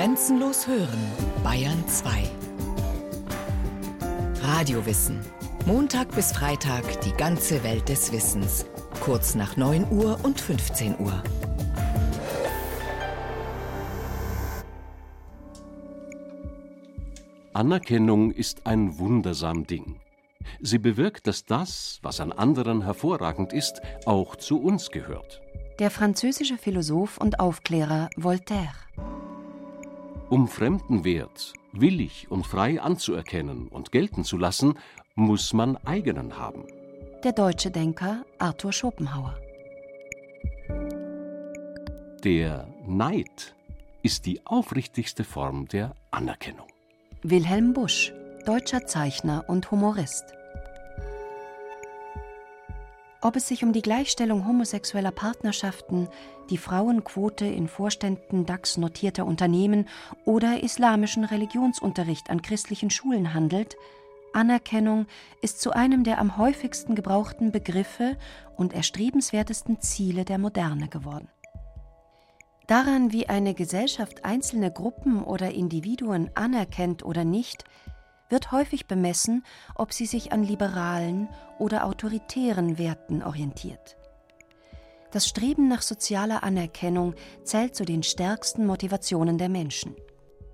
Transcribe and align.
Grenzenlos 0.00 0.66
hören, 0.66 0.98
Bayern 1.44 1.86
2. 1.86 2.22
Radiowissen. 4.40 5.20
Montag 5.66 6.14
bis 6.14 6.32
Freitag 6.32 7.02
die 7.02 7.12
ganze 7.12 7.62
Welt 7.64 7.86
des 7.90 8.10
Wissens. 8.10 8.64
Kurz 9.00 9.34
nach 9.34 9.58
9 9.58 9.92
Uhr 9.92 10.18
und 10.22 10.40
15 10.40 10.98
Uhr. 11.00 11.22
Anerkennung 17.52 18.30
ist 18.30 18.66
ein 18.66 18.98
wundersam 18.98 19.66
Ding. 19.66 20.00
Sie 20.62 20.78
bewirkt, 20.78 21.26
dass 21.26 21.44
das, 21.44 21.98
was 22.00 22.20
an 22.20 22.32
anderen 22.32 22.84
hervorragend 22.84 23.52
ist, 23.52 23.82
auch 24.06 24.36
zu 24.36 24.62
uns 24.62 24.90
gehört. 24.90 25.42
Der 25.78 25.90
französische 25.90 26.56
Philosoph 26.56 27.18
und 27.18 27.38
Aufklärer 27.38 28.08
Voltaire. 28.16 28.72
Um 30.30 30.46
Fremdenwert 30.46 31.54
willig 31.72 32.30
und 32.30 32.46
frei 32.46 32.80
anzuerkennen 32.80 33.66
und 33.66 33.90
gelten 33.90 34.22
zu 34.22 34.38
lassen, 34.38 34.74
muss 35.16 35.52
man 35.52 35.76
eigenen 35.78 36.38
haben. 36.38 36.66
Der 37.24 37.32
deutsche 37.32 37.72
Denker 37.72 38.24
Arthur 38.38 38.72
Schopenhauer. 38.72 39.36
Der 42.22 42.68
Neid 42.86 43.56
ist 44.04 44.24
die 44.24 44.40
aufrichtigste 44.46 45.24
Form 45.24 45.66
der 45.66 45.96
Anerkennung. 46.12 46.68
Wilhelm 47.22 47.72
Busch, 47.72 48.12
deutscher 48.46 48.86
Zeichner 48.86 49.44
und 49.48 49.72
Humorist. 49.72 50.24
Ob 53.22 53.36
es 53.36 53.48
sich 53.48 53.62
um 53.62 53.72
die 53.72 53.82
Gleichstellung 53.82 54.46
homosexueller 54.46 55.10
Partnerschaften, 55.10 56.08
die 56.48 56.56
Frauenquote 56.56 57.44
in 57.44 57.68
Vorständen 57.68 58.46
DAX 58.46 58.78
notierter 58.78 59.26
Unternehmen 59.26 59.86
oder 60.24 60.62
islamischen 60.62 61.24
Religionsunterricht 61.24 62.30
an 62.30 62.40
christlichen 62.40 62.88
Schulen 62.88 63.34
handelt, 63.34 63.76
Anerkennung 64.32 65.06
ist 65.42 65.60
zu 65.60 65.72
einem 65.72 66.04
der 66.04 66.18
am 66.18 66.38
häufigsten 66.38 66.94
gebrauchten 66.94 67.52
Begriffe 67.52 68.16
und 68.56 68.72
erstrebenswertesten 68.72 69.80
Ziele 69.80 70.24
der 70.24 70.38
Moderne 70.38 70.88
geworden. 70.88 71.28
Daran, 72.68 73.12
wie 73.12 73.28
eine 73.28 73.52
Gesellschaft 73.52 74.24
einzelne 74.24 74.70
Gruppen 74.70 75.24
oder 75.24 75.50
Individuen 75.50 76.30
anerkennt 76.36 77.04
oder 77.04 77.24
nicht, 77.24 77.64
wird 78.30 78.52
häufig 78.52 78.86
bemessen, 78.86 79.44
ob 79.74 79.92
sie 79.92 80.06
sich 80.06 80.32
an 80.32 80.42
liberalen 80.42 81.28
oder 81.58 81.84
autoritären 81.84 82.78
Werten 82.78 83.22
orientiert. 83.22 83.96
Das 85.10 85.28
Streben 85.28 85.68
nach 85.68 85.82
sozialer 85.82 86.44
Anerkennung 86.44 87.14
zählt 87.42 87.74
zu 87.74 87.84
den 87.84 88.02
stärksten 88.02 88.64
Motivationen 88.64 89.38
der 89.38 89.48
Menschen. 89.48 89.96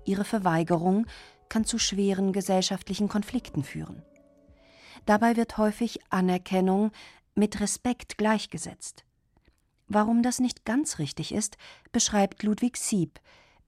Ihre 0.03 0.25
Verweigerung 0.25 1.05
kann 1.47 1.63
zu 1.63 1.77
schweren 1.77 2.33
gesellschaftlichen 2.33 3.07
Konflikten 3.07 3.63
führen. 3.63 4.01
Dabei 5.05 5.37
wird 5.37 5.57
häufig 5.57 5.99
Anerkennung 6.09 6.91
mit 7.35 7.61
Respekt 7.61 8.17
gleichgesetzt. 8.17 9.05
Warum 9.87 10.23
das 10.23 10.39
nicht 10.39 10.65
ganz 10.65 10.99
richtig 10.99 11.33
ist, 11.33 11.57
beschreibt 11.91 12.43
Ludwig 12.43 12.77
Sieb, 12.77 13.19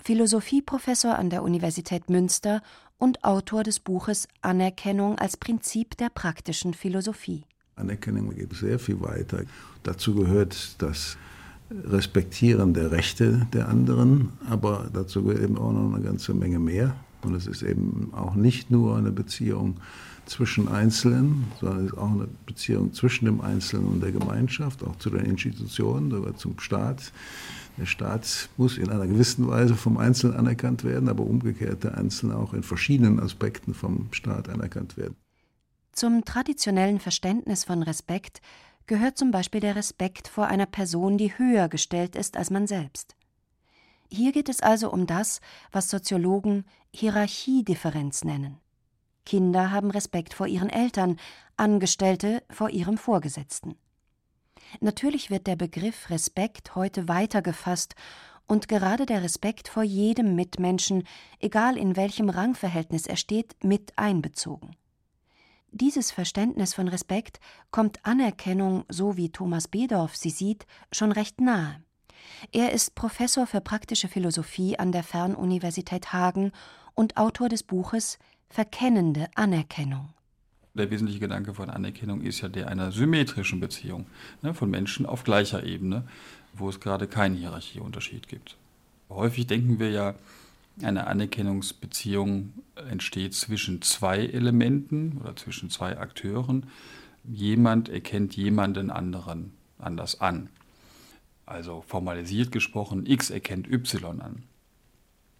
Philosophieprofessor 0.02 1.16
an 1.16 1.30
der 1.30 1.44
Universität 1.44 2.10
Münster 2.10 2.62
und 3.00 3.23
Autor 3.23 3.64
des 3.64 3.80
Buches 3.80 4.28
Anerkennung 4.42 5.17
als 5.17 5.38
Prinzip 5.38 5.97
der 5.97 6.09
praktischen 6.09 6.75
Philosophie. 6.75 7.44
Anerkennung 7.75 8.36
geht 8.36 8.53
sehr 8.53 8.78
viel 8.78 9.02
weiter. 9.02 9.44
Dazu 9.83 10.14
gehört 10.14 10.81
das 10.81 11.17
Respektieren 11.72 12.73
der 12.73 12.92
Rechte 12.92 13.47
der 13.53 13.70
anderen, 13.70 14.33
aber 14.47 14.89
dazu 14.94 15.23
gehört 15.23 15.42
eben 15.44 15.58
auch 15.58 15.72
noch 15.72 15.94
eine 15.94 16.03
ganze 16.03 16.33
Menge 16.33 16.59
mehr. 16.59 16.95
Und 17.22 17.36
es 17.36 17.47
ist 17.47 17.64
eben 17.64 18.14
auch 18.14 18.36
nicht 18.36 18.72
nur 18.72 18.97
eine 18.97 19.11
Beziehung 19.11 19.77
zwischen 20.30 20.68
Einzelnen, 20.68 21.52
sondern 21.60 21.86
es 21.86 21.92
ist 21.92 21.98
auch 21.98 22.12
eine 22.12 22.28
Beziehung 22.46 22.94
zwischen 22.94 23.26
dem 23.26 23.42
Einzelnen 23.42 23.88
und 23.88 24.02
der 24.02 24.12
Gemeinschaft, 24.12 24.84
auch 24.84 24.95
zu 24.98 25.10
den 25.10 25.26
Institutionen, 25.26 26.12
sogar 26.12 26.36
zum 26.36 26.60
Staat. 26.60 27.12
Der 27.78 27.86
Staat 27.86 28.50
muss 28.58 28.78
in 28.78 28.89
einer 28.89 29.08
gewissen 29.08 29.48
Weise 29.48 29.76
vom 29.76 29.98
Einzelnen 29.98 30.36
anerkannt 30.36 30.84
werden, 30.84 31.10
aber 31.10 31.23
umgekehrt 31.23 31.84
der 31.84 31.98
Einzelne 31.98 32.36
auch 32.36 32.54
in 32.54 32.64
verschiedenen 32.64 33.20
Aspekten 33.20 33.73
vom 33.73 34.08
Staat 34.12 34.50
anerkannt 34.50 34.98
werden. 34.98 35.16
Zum 35.92 36.23
traditionellen 36.23 37.00
Verständnis 37.00 37.64
von 37.64 37.84
Respekt 37.84 38.42
gehört 38.86 39.18
zum 39.18 39.32
Beispiel 39.32 39.62
der 39.62 39.76
Respekt 39.76 40.28
vor 40.28 40.48
einer 40.48 40.66
Person, 40.66 41.18
die 41.18 41.38
höher 41.38 41.70
gestellt 41.70 42.16
ist 42.16 42.38
als 42.38 42.50
man 42.50 42.68
selbst. 42.68 43.16
Hier 44.12 44.32
geht 44.32 44.50
es 44.50 44.62
also 44.62 44.92
um 44.92 45.06
das, 45.06 45.39
was 45.72 45.89
Soziologen 45.89 46.66
Hierarchiedifferenz 46.94 48.23
nennen. 48.23 48.58
Kinder 49.30 49.70
haben 49.70 49.92
Respekt 49.92 50.34
vor 50.34 50.48
ihren 50.48 50.72
Eltern, 50.72 51.17
Angestellte 51.56 52.42
vor 52.50 52.72
ihrem 52.72 52.98
Vorgesetzten. 52.98 53.76
Natürlich 54.80 55.30
wird 55.30 55.45
der 55.45 55.56
Begriff 55.56 56.10
Respekt 56.10 56.73
heute 56.73 57.08
weiter 57.08 57.44
gefasst 57.44 57.94
und 58.48 58.68
gerade 58.68 59.06
der 59.06 59.22
Respekt 59.22 59.68
vor 59.68 59.84
jedem 59.84 60.34
Mitmenschen, 60.34 61.04
egal 61.39 61.78
in 61.78 61.95
welchem 61.95 62.32
Rangverhältnis 62.32 63.06
er 63.06 63.18
steht, 63.18 63.64
mit 63.64 63.94
einbezogen. 64.00 64.76
Dieses 65.70 66.10
Verständnis 66.10 66.73
von 66.73 66.88
Respekt 66.88 67.39
kommt 67.70 68.04
Anerkennung, 68.08 68.84
so 68.89 69.16
wie 69.16 69.32
Thomas 69.32 69.68
Bedorf 69.68 70.16
sie 70.16 70.32
sieht, 70.32 70.66
schon 70.92 71.12
recht 71.12 71.39
nahe. 71.39 71.84
Er 72.52 72.72
ist 72.72 72.95
Professor 72.95 73.45
für 73.45 73.62
praktische 73.62 74.08
Philosophie 74.08 74.80
an 74.80 74.92
der 74.92 75.04
Fernuniversität 75.04 76.14
Hagen 76.14 76.52
und 76.95 77.16
Autor 77.18 77.48
des 77.48 77.62
Buches 77.62 78.18
Verkennende 78.52 79.30
Anerkennung. 79.36 80.10
Der 80.73 80.89
wesentliche 80.89 81.20
Gedanke 81.20 81.54
von 81.54 81.70
Anerkennung 81.70 82.21
ist 82.21 82.42
ja 82.42 82.49
der 82.49 82.67
einer 82.67 82.92
symmetrischen 82.92 83.60
Beziehung 83.60 84.08
ne, 84.42 84.55
von 84.55 84.71
Menschen 84.71 85.05
auf 85.05 85.23
gleicher 85.23 85.64
Ebene, 85.64 86.08
wo 86.54 86.67
es 86.67 86.80
gerade 86.80 87.05
keinen 87.08 87.36
Hierarchieunterschied 87.36 88.27
gibt. 88.27 88.58
Häufig 89.08 89.45
denken 89.45 89.80
wir 89.80 89.92
ja, 89.92 90.15
eine 90.82 91.05
Anerkennungsbeziehung 91.08 92.54
entsteht 92.89 93.36
zwischen 93.36 93.83
zwei 93.83 94.20
Elementen 94.20 95.20
oder 95.20 95.36
zwischen 95.36 95.70
zwei 95.70 95.98
Akteuren. 95.98 96.65
Jemand 97.26 97.88
erkennt 97.88 98.36
jemanden 98.36 98.89
anderen 98.89 99.54
anders 99.77 100.21
an. 100.21 100.49
Also 101.45 101.83
formalisiert 101.88 102.52
gesprochen, 102.52 103.05
X 103.05 103.30
erkennt 103.30 103.67
Y 103.67 104.21
an. 104.21 104.43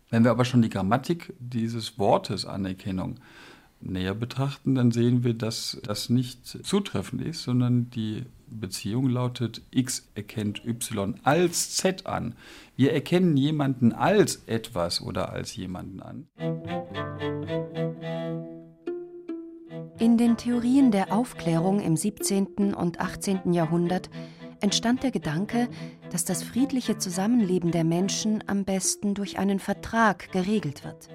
Wenn 0.10 0.24
wir 0.24 0.32
aber 0.32 0.46
schon 0.46 0.62
die 0.62 0.70
Grammatik 0.70 1.34
dieses 1.40 2.00
Wortes 2.00 2.46
Anerkennung 2.46 3.20
näher 3.80 4.16
betrachten, 4.16 4.76
dann 4.76 4.92
sehen 4.92 5.24
wir, 5.24 5.34
dass 5.34 5.80
das 5.84 6.10
nicht 6.10 6.46
zutreffend 6.46 7.22
ist, 7.22 7.44
sondern 7.44 7.90
die 7.92 8.24
Beziehung 8.48 9.10
lautet 9.10 9.62
X 9.72 10.10
erkennt 10.16 10.66
Y 10.66 11.16
als 11.24 11.76
Z 11.76 12.08
an. 12.08 12.36
Wir 12.76 12.94
erkennen 12.94 13.38
jemanden 13.38 13.94
als 13.94 14.44
etwas 14.48 15.02
oder 15.02 15.32
als 15.32 15.56
jemanden 15.56 16.02
an. 16.02 16.28
In 20.00 20.18
den 20.18 20.38
Theorien 20.38 20.92
der 20.92 21.14
Aufklärung 21.14 21.82
im 21.82 21.96
17. 21.96 22.74
und 22.74 23.00
18. 23.00 23.54
Jahrhundert 23.54 24.10
entstand 24.62 25.04
der 25.04 25.12
Gedanke, 25.12 25.70
dass 26.12 26.26
das 26.26 26.44
friedliche 26.44 26.98
Zusammenleben 26.98 27.72
der 27.72 27.84
Menschen 27.84 28.44
am 28.48 28.66
besten 28.66 29.14
durch 29.14 29.40
einen 29.40 29.60
Vertrag 29.60 30.32
geregelt 30.32 30.84
wird. 30.84 31.10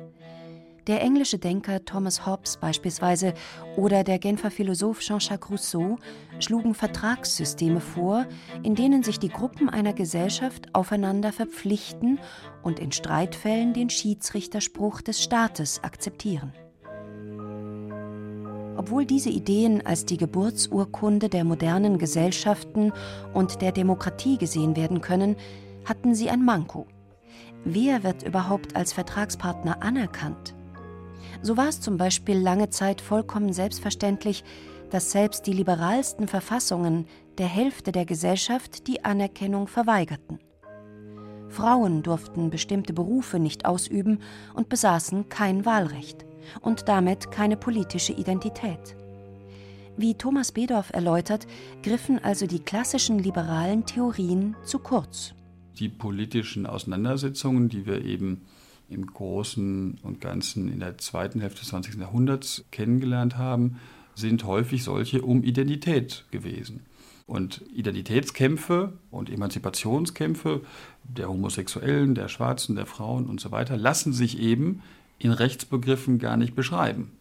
Der 0.87 1.01
englische 1.01 1.39
Denker 1.39 1.85
Thomas 1.87 2.27
Hobbes 2.27 2.59
beispielsweise 2.59 3.33
oder 3.77 4.05
der 4.05 4.19
Genfer 4.19 4.51
Philosoph 4.51 5.01
Jean-Jacques 5.01 5.51
Rousseau 5.51 5.97
schlugen 6.41 6.75
Vertragssysteme 6.75 7.81
vor, 7.81 8.27
in 8.63 8.75
denen 8.75 9.03
sich 9.03 9.19
die 9.19 9.31
Gruppen 9.31 9.71
einer 9.71 9.95
Gesellschaft 9.95 10.75
aufeinander 10.75 11.33
verpflichten 11.33 12.19
und 12.63 12.79
in 12.79 12.93
Streitfällen 12.93 13.73
den 13.73 13.89
Schiedsrichterspruch 13.89 15.01
des 15.01 15.23
Staates 15.23 15.83
akzeptieren. 15.83 16.53
Obwohl 18.85 19.07
diese 19.07 19.31
Ideen 19.31 19.87
als 19.87 20.05
die 20.05 20.19
Geburtsurkunde 20.19 21.31
der 21.31 21.45
modernen 21.45 21.97
Gesellschaften 21.97 22.93
und 23.33 23.63
der 23.63 23.73
Demokratie 23.73 24.37
gesehen 24.37 24.77
werden 24.77 25.01
können, 25.01 25.37
hatten 25.87 26.15
sie 26.15 26.29
ein 26.29 26.45
Manko. 26.45 26.87
Wer 27.65 28.05
wird 28.05 28.25
überhaupt 28.25 28.77
als 28.77 28.93
Vertragspartner 28.93 29.83
anerkannt? 29.83 30.55
So 31.41 31.57
war 31.57 31.69
es 31.69 31.81
zum 31.81 31.97
Beispiel 31.97 32.37
lange 32.37 32.69
Zeit 32.69 33.01
vollkommen 33.01 33.55
selbstverständlich, 33.55 34.45
dass 34.91 35.13
selbst 35.13 35.47
die 35.47 35.55
liberalsten 35.55 36.29
Verfassungen 36.29 37.07
der 37.39 37.49
Hälfte 37.49 37.91
der 37.91 38.05
Gesellschaft 38.05 38.87
die 38.87 39.03
Anerkennung 39.03 39.67
verweigerten. 39.67 40.41
Frauen 41.49 42.03
durften 42.03 42.51
bestimmte 42.51 42.93
Berufe 42.93 43.39
nicht 43.39 43.65
ausüben 43.65 44.19
und 44.53 44.69
besaßen 44.69 45.31
kein 45.31 45.65
Wahlrecht 45.65 46.27
und 46.61 46.89
damit 46.89 47.31
keine 47.31 47.57
politische 47.57 48.13
Identität. 48.13 48.97
Wie 49.97 50.15
Thomas 50.15 50.51
Bedorf 50.51 50.91
erläutert, 50.93 51.47
griffen 51.83 52.19
also 52.19 52.47
die 52.47 52.59
klassischen 52.59 53.21
liberalen 53.21 53.87
Theorien 53.87 54.57
zu 54.65 54.81
kurz. 54.81 55.35
Die 55.79 55.89
politischen 55.89 56.67
Auseinandersetzungen, 56.67 57.69
die 57.69 57.87
wir 57.87 58.05
eben 58.05 58.43
im 58.89 59.07
Großen 59.07 59.99
und 60.03 60.21
Ganzen 60.21 60.73
in 60.73 60.81
der 60.81 60.99
zweiten 60.99 61.41
Hälfte 61.41 61.61
des 61.61 61.69
20. 61.69 61.97
Jahrhunderts 61.97 62.65
kennengelernt 62.71 63.39
haben, 63.39 63.81
sind 64.15 64.45
häufig 64.45 64.85
solche 64.85 65.23
um 65.23 65.43
Identität 65.43 66.25
gewesen. 66.31 66.81
Und 67.27 67.63
Identitätskämpfe 67.73 68.93
und 69.11 69.31
Emanzipationskämpfe 69.31 70.61
der 71.05 71.29
Homosexuellen, 71.29 72.15
der 72.15 72.29
Schwarzen, 72.29 72.77
der 72.77 72.87
Frauen 72.87 73.27
und 73.27 73.41
so 73.41 73.51
weiter 73.51 73.77
lassen 73.77 74.13
sich 74.13 74.39
eben 74.39 74.83
in 75.19 75.33
Rechtsbegriffen 75.33 76.19
gar 76.19 76.37
nicht 76.37 76.55
beschreiben. 76.55 77.13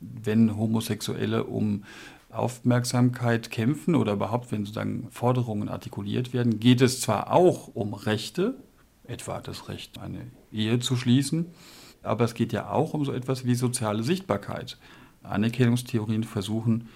Wenn 0.00 0.56
Homosexuelle 0.56 1.44
um 1.44 1.84
Aufmerksamkeit 2.30 3.50
kämpfen 3.50 3.94
oder 3.94 4.14
überhaupt, 4.14 4.50
wenn 4.50 4.64
sozusagen 4.64 5.08
Forderungen 5.10 5.68
artikuliert 5.68 6.32
werden, 6.32 6.58
geht 6.58 6.80
es 6.80 7.00
zwar 7.00 7.32
auch 7.32 7.68
um 7.74 7.94
Rechte, 7.94 8.54
etwa 9.04 9.40
das 9.40 9.68
Recht, 9.68 10.00
eine 10.00 10.26
Ehe 10.52 10.78
zu 10.80 10.96
schließen, 10.96 11.46
aber 12.02 12.24
es 12.24 12.34
geht 12.34 12.52
ja 12.52 12.70
auch 12.70 12.92
um 12.92 13.04
so 13.04 13.12
etwas 13.12 13.44
wie 13.44 13.54
soziale 13.54 14.02
Sichtbarkeit. 14.02 14.78
Anerkennungstheorien 15.22 16.24
versuchen, 16.24 16.88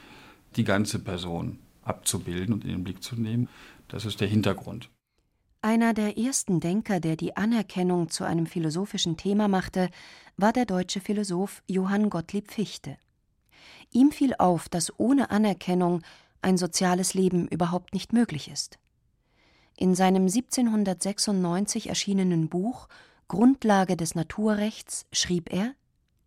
die 0.56 0.64
ganze 0.64 0.98
Person 0.98 1.58
abzubilden 1.82 2.52
und 2.52 2.64
in 2.64 2.70
den 2.70 2.84
Blick 2.84 3.02
zu 3.02 3.16
nehmen. 3.16 3.48
Das 3.88 4.04
ist 4.04 4.20
der 4.20 4.28
Hintergrund. 4.28 4.90
Einer 5.60 5.92
der 5.92 6.16
ersten 6.16 6.60
Denker, 6.60 7.00
der 7.00 7.16
die 7.16 7.36
Anerkennung 7.36 8.10
zu 8.10 8.22
einem 8.22 8.46
philosophischen 8.46 9.16
Thema 9.16 9.48
machte, 9.48 9.90
war 10.36 10.52
der 10.52 10.66
deutsche 10.66 11.00
Philosoph 11.00 11.64
Johann 11.66 12.10
Gottlieb 12.10 12.52
Fichte. 12.52 12.96
Ihm 13.90 14.12
fiel 14.12 14.34
auf, 14.38 14.68
dass 14.68 14.96
ohne 15.00 15.32
Anerkennung 15.32 16.02
ein 16.42 16.56
soziales 16.56 17.14
Leben 17.14 17.48
überhaupt 17.48 17.92
nicht 17.92 18.12
möglich 18.12 18.48
ist. 18.48 18.78
In 19.76 19.96
seinem 19.96 20.22
1796 20.22 21.88
erschienenen 21.88 22.48
Buch 22.48 22.86
Grundlage 23.26 23.96
des 23.96 24.14
Naturrechts 24.14 25.06
schrieb 25.12 25.52
er 25.52 25.74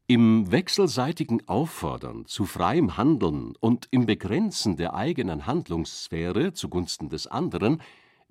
Im 0.08 0.52
wechselseitigen 0.52 1.48
Auffordern 1.48 2.26
zu 2.26 2.44
freiem 2.44 2.98
Handeln 2.98 3.54
und 3.62 3.88
im 3.92 4.06
Begrenzen 4.06 4.76
der 4.76 4.94
eigenen 4.94 5.46
Handlungssphäre 5.46 6.52
zugunsten 6.52 7.08
des 7.08 7.28
anderen 7.28 7.82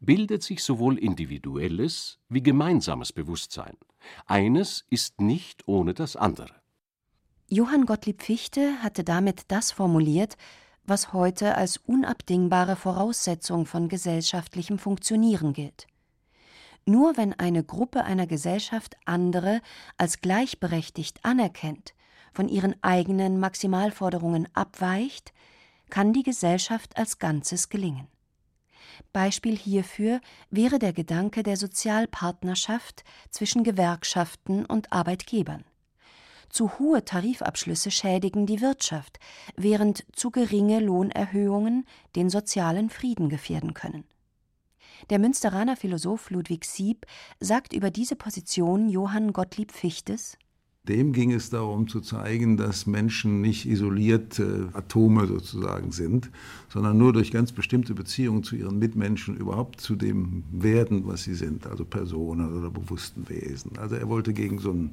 bildet 0.00 0.42
sich 0.42 0.64
sowohl 0.64 0.98
individuelles 0.98 2.18
wie 2.28 2.42
gemeinsames 2.42 3.12
Bewusstsein. 3.12 3.76
Eines 4.26 4.84
ist 4.90 5.20
nicht 5.20 5.68
ohne 5.68 5.94
das 5.94 6.16
andere. 6.16 6.54
Johann 7.48 7.84
Gottlieb 7.84 8.22
Fichte 8.22 8.82
hatte 8.82 9.04
damit 9.04 9.44
das 9.48 9.72
formuliert, 9.72 10.36
was 10.84 11.12
heute 11.12 11.56
als 11.56 11.76
unabdingbare 11.76 12.76
Voraussetzung 12.76 13.66
von 13.66 13.88
gesellschaftlichem 13.88 14.78
Funktionieren 14.78 15.52
gilt. 15.52 15.86
Nur 16.86 17.16
wenn 17.16 17.34
eine 17.34 17.62
Gruppe 17.62 18.04
einer 18.04 18.26
Gesellschaft 18.26 18.96
andere 19.04 19.60
als 19.98 20.20
gleichberechtigt 20.20 21.24
anerkennt, 21.24 21.94
von 22.32 22.48
ihren 22.48 22.74
eigenen 22.82 23.38
Maximalforderungen 23.38 24.48
abweicht, 24.54 25.32
kann 25.90 26.12
die 26.12 26.22
Gesellschaft 26.22 26.96
als 26.96 27.18
Ganzes 27.18 27.68
gelingen. 27.68 28.06
Beispiel 29.12 29.56
hierfür 29.56 30.20
wäre 30.50 30.78
der 30.78 30.92
Gedanke 30.92 31.42
der 31.42 31.56
Sozialpartnerschaft 31.56 33.04
zwischen 33.30 33.64
Gewerkschaften 33.64 34.64
und 34.64 34.92
Arbeitgebern. 34.92 35.64
Zu 36.48 36.78
hohe 36.78 37.04
Tarifabschlüsse 37.04 37.90
schädigen 37.90 38.44
die 38.46 38.60
Wirtschaft, 38.60 39.20
während 39.56 40.04
zu 40.12 40.30
geringe 40.30 40.80
Lohnerhöhungen 40.80 41.86
den 42.16 42.28
sozialen 42.28 42.90
Frieden 42.90 43.28
gefährden 43.28 43.72
können. 43.72 44.04
Der 45.08 45.18
Münsteraner 45.18 45.76
Philosoph 45.76 46.30
Ludwig 46.30 46.64
Sieb 46.64 47.06
sagt 47.38 47.72
über 47.72 47.90
diese 47.90 48.16
Position 48.16 48.88
Johann 48.88 49.32
Gottlieb 49.32 49.72
Fichtes 49.72 50.36
dem 50.90 51.12
ging 51.12 51.32
es 51.32 51.50
darum 51.50 51.86
zu 51.86 52.00
zeigen, 52.00 52.56
dass 52.56 52.86
Menschen 52.86 53.40
nicht 53.40 53.64
isolierte 53.64 54.68
Atome 54.72 55.26
sozusagen 55.26 55.92
sind, 55.92 56.30
sondern 56.68 56.98
nur 56.98 57.12
durch 57.12 57.30
ganz 57.30 57.52
bestimmte 57.52 57.94
Beziehungen 57.94 58.42
zu 58.42 58.56
ihren 58.56 58.78
Mitmenschen 58.80 59.36
überhaupt 59.36 59.80
zu 59.80 59.94
dem 59.94 60.42
werden, 60.50 61.06
was 61.06 61.22
sie 61.22 61.34
sind, 61.34 61.66
also 61.68 61.84
Personen 61.84 62.58
oder 62.58 62.70
bewussten 62.70 63.28
Wesen. 63.28 63.78
Also 63.78 63.94
er 63.94 64.08
wollte 64.08 64.32
gegen 64.32 64.58
so 64.58 64.72
einen 64.72 64.90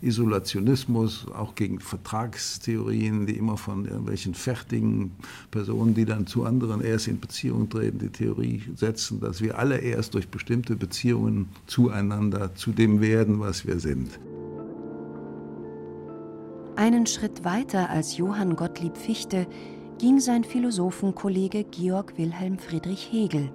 Isolationismus, 0.00 1.26
auch 1.32 1.54
gegen 1.54 1.80
Vertragstheorien, 1.80 3.26
die 3.26 3.36
immer 3.36 3.56
von 3.56 3.84
irgendwelchen 3.84 4.34
fertigen 4.34 5.12
Personen, 5.50 5.94
die 5.94 6.04
dann 6.04 6.26
zu 6.26 6.44
anderen 6.44 6.82
erst 6.82 7.08
in 7.08 7.20
Beziehung 7.20 7.68
treten, 7.68 7.98
die 7.98 8.08
Theorie 8.08 8.62
setzen, 8.74 9.20
dass 9.20 9.40
wir 9.40 9.58
alle 9.58 9.78
erst 9.78 10.14
durch 10.14 10.28
bestimmte 10.28 10.76
Beziehungen 10.76 11.48
zueinander 11.66 12.54
zu 12.54 12.72
dem 12.72 13.00
werden, 13.00 13.40
was 13.40 13.66
wir 13.66 13.80
sind. 13.80 14.18
Einen 16.76 17.06
Schritt 17.06 17.44
weiter 17.44 17.90
als 17.90 18.16
Johann 18.16 18.56
Gottlieb 18.56 18.96
Fichte 18.96 19.46
ging 19.98 20.20
sein 20.20 20.42
Philosophenkollege 20.42 21.64
Georg 21.64 22.16
Wilhelm 22.16 22.58
Friedrich 22.58 23.12
Hegel. 23.12 23.52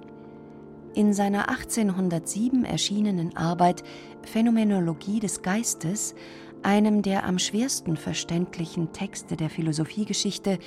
In 0.93 1.13
seiner 1.13 1.49
1807 1.49 2.63
erschienenen 2.63 3.35
Arbeit 3.35 3.83
Phänomenologie 4.21 5.19
des 5.19 5.41
Geistes, 5.41 6.13
einem 6.61 7.01
der 7.01 7.25
am 7.25 7.39
schwersten 7.39 7.97
verständlichen 7.97 8.93
Texte 8.93 9.35
der 9.35 9.49
Philosophiegeschichte, 9.49 10.59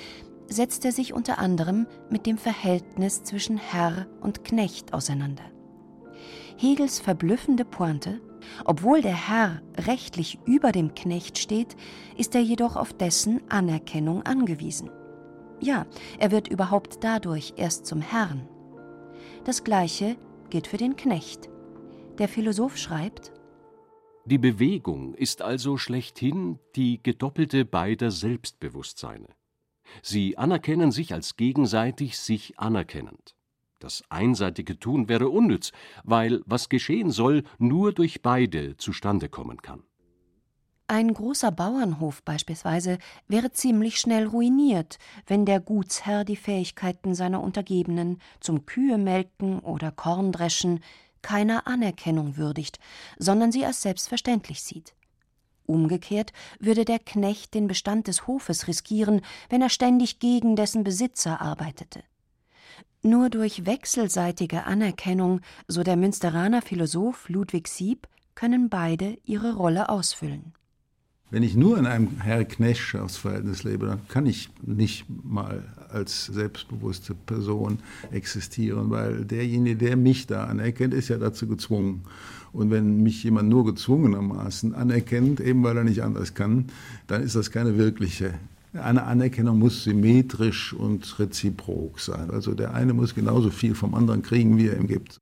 setzt 0.47 0.83
er 0.83 0.91
sich 0.91 1.13
unter 1.13 1.39
anderem 1.39 1.87
mit 2.09 2.25
dem 2.25 2.37
Verhältnis 2.37 3.23
zwischen 3.23 3.55
Herr 3.57 4.07
und 4.19 4.43
Knecht 4.43 4.93
auseinander. 4.93 5.45
Hegels 6.57 6.99
verblüffende 6.99 7.63
Pointe 7.63 8.19
obwohl 8.65 9.01
der 9.01 9.29
Herr 9.29 9.61
rechtlich 9.77 10.39
über 10.45 10.71
dem 10.71 10.93
Knecht 10.93 11.37
steht, 11.37 11.75
ist 12.17 12.35
er 12.35 12.41
jedoch 12.41 12.75
auf 12.75 12.93
dessen 12.93 13.41
Anerkennung 13.49 14.23
angewiesen. 14.23 14.89
Ja, 15.59 15.85
er 16.19 16.31
wird 16.31 16.47
überhaupt 16.47 17.03
dadurch 17.03 17.53
erst 17.55 17.85
zum 17.85 18.01
Herrn. 18.01 18.47
Das 19.43 19.63
Gleiche 19.63 20.17
gilt 20.49 20.67
für 20.67 20.77
den 20.77 20.95
Knecht. 20.95 21.49
Der 22.17 22.27
Philosoph 22.27 22.77
schreibt, 22.77 23.31
Die 24.25 24.37
Bewegung 24.37 25.13
ist 25.13 25.41
also 25.41 25.77
schlechthin 25.77 26.59
die 26.75 27.01
gedoppelte 27.01 27.65
beider 27.65 28.11
Selbstbewusstseine. 28.11 29.27
Sie 30.01 30.37
anerkennen 30.37 30.91
sich 30.91 31.13
als 31.13 31.37
gegenseitig 31.37 32.17
sich 32.17 32.59
anerkennend. 32.59 33.35
Das 33.81 34.03
einseitige 34.09 34.79
Tun 34.79 35.09
wäre 35.09 35.29
unnütz, 35.29 35.71
weil 36.03 36.41
was 36.45 36.69
geschehen 36.69 37.09
soll, 37.09 37.43
nur 37.57 37.93
durch 37.93 38.21
beide 38.21 38.77
zustande 38.77 39.27
kommen 39.27 39.63
kann. 39.63 39.81
Ein 40.87 41.13
großer 41.13 41.51
Bauernhof 41.51 42.21
beispielsweise 42.21 42.99
wäre 43.27 43.51
ziemlich 43.51 43.99
schnell 43.99 44.27
ruiniert, 44.27 44.99
wenn 45.25 45.45
der 45.45 45.59
Gutsherr 45.59 46.25
die 46.25 46.35
Fähigkeiten 46.35 47.15
seiner 47.15 47.41
Untergebenen 47.41 48.19
zum 48.39 48.67
Kühemelken 48.67 49.59
oder 49.59 49.91
Korndreschen 49.91 50.81
keiner 51.23 51.65
Anerkennung 51.65 52.37
würdigt, 52.37 52.77
sondern 53.17 53.51
sie 53.51 53.65
als 53.65 53.81
selbstverständlich 53.81 54.61
sieht. 54.61 54.93
Umgekehrt 55.65 56.33
würde 56.59 56.85
der 56.85 56.99
Knecht 56.99 57.55
den 57.55 57.67
Bestand 57.67 58.07
des 58.07 58.27
Hofes 58.27 58.67
riskieren, 58.67 59.21
wenn 59.49 59.61
er 59.61 59.69
ständig 59.69 60.19
gegen 60.19 60.55
dessen 60.55 60.83
Besitzer 60.83 61.41
arbeitete. 61.41 62.03
Nur 63.03 63.31
durch 63.31 63.65
wechselseitige 63.65 64.65
Anerkennung, 64.65 65.41
so 65.67 65.81
der 65.81 65.97
Münsteraner 65.97 66.61
Philosoph 66.61 67.29
Ludwig 67.29 67.67
Sieb, 67.67 68.07
können 68.35 68.69
beide 68.69 69.17
ihre 69.25 69.55
Rolle 69.55 69.89
ausfüllen. 69.89 70.53
Wenn 71.31 71.41
ich 71.41 71.55
nur 71.55 71.79
in 71.79 71.87
einem 71.87 72.19
Herr-Knecht-Schaftsverhältnis 72.19 73.63
lebe, 73.63 73.87
dann 73.87 74.07
kann 74.07 74.27
ich 74.27 74.49
nicht 74.61 75.05
mal 75.23 75.63
als 75.89 76.27
selbstbewusste 76.27 77.15
Person 77.15 77.79
existieren, 78.11 78.91
weil 78.91 79.25
derjenige, 79.25 79.77
der 79.77 79.97
mich 79.97 80.27
da 80.27 80.43
anerkennt, 80.43 80.93
ist 80.93 81.07
ja 81.07 81.17
dazu 81.17 81.47
gezwungen. 81.47 82.03
Und 82.53 82.69
wenn 82.69 83.01
mich 83.01 83.23
jemand 83.23 83.49
nur 83.49 83.65
gezwungenermaßen 83.65 84.75
anerkennt, 84.75 85.39
eben 85.39 85.63
weil 85.63 85.77
er 85.77 85.85
nicht 85.85 86.03
anders 86.03 86.35
kann, 86.35 86.65
dann 87.07 87.23
ist 87.23 87.35
das 87.35 87.49
keine 87.49 87.77
wirkliche 87.77 88.35
eine 88.73 89.03
Anerkennung 89.03 89.59
muss 89.59 89.83
symmetrisch 89.83 90.73
und 90.73 91.19
reziprok 91.19 91.99
sein. 91.99 92.31
Also 92.31 92.53
der 92.53 92.73
eine 92.73 92.93
muss 92.93 93.15
genauso 93.15 93.49
viel 93.49 93.75
vom 93.75 93.93
anderen 93.93 94.21
kriegen, 94.21 94.57
wie 94.57 94.67
er 94.67 94.77
ihm 94.77 94.87
gibt. 94.87 95.17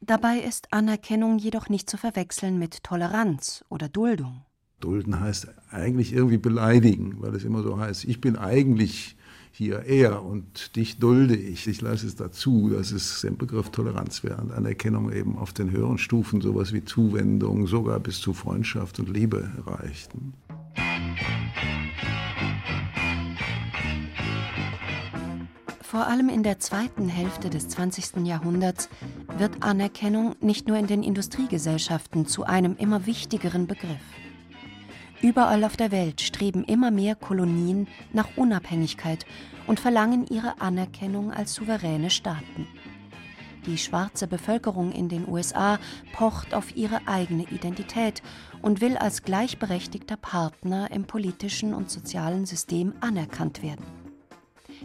Dabei 0.00 0.38
ist 0.38 0.72
Anerkennung 0.72 1.38
jedoch 1.38 1.68
nicht 1.68 1.88
zu 1.88 1.96
verwechseln 1.96 2.58
mit 2.58 2.82
Toleranz 2.82 3.64
oder 3.68 3.88
Duldung. 3.88 4.42
Dulden 4.80 5.20
heißt 5.20 5.48
eigentlich 5.70 6.12
irgendwie 6.12 6.36
beleidigen, 6.36 7.16
weil 7.20 7.34
es 7.34 7.44
immer 7.44 7.62
so 7.62 7.78
heißt, 7.78 8.04
ich 8.04 8.20
bin 8.20 8.36
eigentlich 8.36 9.16
hier 9.50 9.84
er 9.84 10.24
und 10.24 10.74
dich 10.76 10.98
dulde 10.98 11.36
ich. 11.36 11.68
Ich 11.68 11.80
lasse 11.80 12.06
es 12.06 12.16
dazu. 12.16 12.70
Das 12.70 12.90
ist 12.90 13.22
der 13.22 13.30
Begriff 13.30 13.70
Toleranz, 13.70 14.24
während 14.24 14.52
Anerkennung 14.52 15.12
eben 15.12 15.38
auf 15.38 15.52
den 15.52 15.70
höheren 15.70 15.96
Stufen 15.96 16.40
sowas 16.40 16.72
wie 16.72 16.84
Zuwendung, 16.84 17.66
sogar 17.66 18.00
bis 18.00 18.20
zu 18.20 18.34
Freundschaft 18.34 18.98
und 18.98 19.08
Liebe 19.08 19.48
reicht. 19.64 20.10
Vor 25.94 26.08
allem 26.08 26.28
in 26.28 26.42
der 26.42 26.58
zweiten 26.58 27.08
Hälfte 27.08 27.50
des 27.50 27.68
20. 27.68 28.26
Jahrhunderts 28.26 28.88
wird 29.38 29.62
Anerkennung 29.62 30.34
nicht 30.40 30.66
nur 30.66 30.76
in 30.76 30.88
den 30.88 31.04
Industriegesellschaften 31.04 32.26
zu 32.26 32.42
einem 32.42 32.74
immer 32.78 33.06
wichtigeren 33.06 33.68
Begriff. 33.68 34.02
Überall 35.22 35.62
auf 35.62 35.76
der 35.76 35.92
Welt 35.92 36.20
streben 36.20 36.64
immer 36.64 36.90
mehr 36.90 37.14
Kolonien 37.14 37.86
nach 38.12 38.26
Unabhängigkeit 38.36 39.24
und 39.68 39.78
verlangen 39.78 40.26
ihre 40.26 40.60
Anerkennung 40.60 41.30
als 41.30 41.54
souveräne 41.54 42.10
Staaten. 42.10 42.66
Die 43.64 43.78
schwarze 43.78 44.26
Bevölkerung 44.26 44.90
in 44.90 45.08
den 45.08 45.28
USA 45.28 45.78
pocht 46.12 46.54
auf 46.54 46.74
ihre 46.76 47.06
eigene 47.06 47.44
Identität 47.44 48.20
und 48.62 48.80
will 48.80 48.96
als 48.96 49.22
gleichberechtigter 49.22 50.16
Partner 50.16 50.90
im 50.90 51.04
politischen 51.04 51.72
und 51.72 51.88
sozialen 51.88 52.46
System 52.46 52.94
anerkannt 53.00 53.62
werden. 53.62 54.03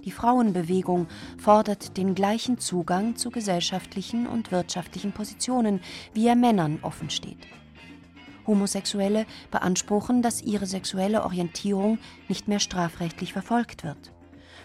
Die 0.04 0.12
Frauenbewegung 0.12 1.08
fordert 1.38 1.98
den 1.98 2.16
gleichen 2.16 2.58
Zugang 2.58 3.16
zu 3.16 3.30
gesellschaftlichen 3.30 4.28
und 4.28 4.52
wirtschaftlichen 4.52 5.12
Positionen, 5.12 5.82
wie 6.14 6.28
er 6.28 6.36
Männern 6.36 6.80
offen 6.82 7.10
steht. 7.10 7.48
Homosexuelle 8.48 9.26
beanspruchen, 9.52 10.22
dass 10.22 10.42
ihre 10.42 10.66
sexuelle 10.66 11.24
Orientierung 11.24 12.00
nicht 12.28 12.48
mehr 12.48 12.60
strafrechtlich 12.60 13.34
verfolgt 13.34 13.84
wird. 13.84 14.12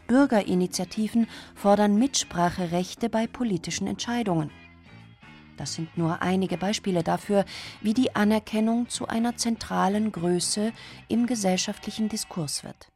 Bürgerinitiativen 0.07 1.26
fordern 1.54 1.97
Mitspracherechte 1.97 3.09
bei 3.09 3.26
politischen 3.26 3.87
Entscheidungen. 3.87 4.50
Das 5.57 5.75
sind 5.75 5.97
nur 5.97 6.21
einige 6.21 6.57
Beispiele 6.57 7.02
dafür, 7.02 7.45
wie 7.81 7.95
die 7.95 8.16
Anerkennung 8.16 8.88
zu 8.88 9.07
einer 9.07 9.37
zentralen 9.37 10.11
Größe 10.11 10.73
im 11.09 11.26
gesellschaftlichen 11.26 12.09
Diskurs 12.09 12.64
wird. 12.64 12.88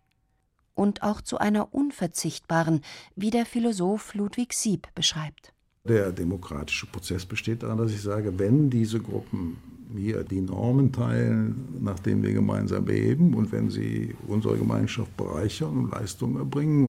Und 0.78 1.02
auch 1.02 1.20
zu 1.20 1.38
einer 1.38 1.74
unverzichtbaren, 1.74 2.82
wie 3.16 3.30
der 3.30 3.46
Philosoph 3.46 4.14
Ludwig 4.14 4.52
Sieb 4.52 4.86
beschreibt. 4.94 5.52
Der 5.88 6.12
demokratische 6.12 6.86
Prozess 6.86 7.26
besteht 7.26 7.64
darin, 7.64 7.78
dass 7.78 7.90
ich 7.90 8.00
sage, 8.00 8.38
wenn 8.38 8.70
diese 8.70 9.00
Gruppen 9.00 9.56
hier 9.96 10.22
die 10.22 10.40
Normen 10.40 10.92
teilen, 10.92 11.80
nach 11.80 11.98
denen 11.98 12.22
wir 12.22 12.32
gemeinsam 12.32 12.86
leben 12.86 13.34
und 13.34 13.50
wenn 13.50 13.70
sie 13.70 14.14
unsere 14.28 14.56
Gemeinschaft 14.56 15.16
bereichern 15.16 15.78
und 15.78 15.90
Leistungen 15.90 16.36
erbringen 16.36 16.86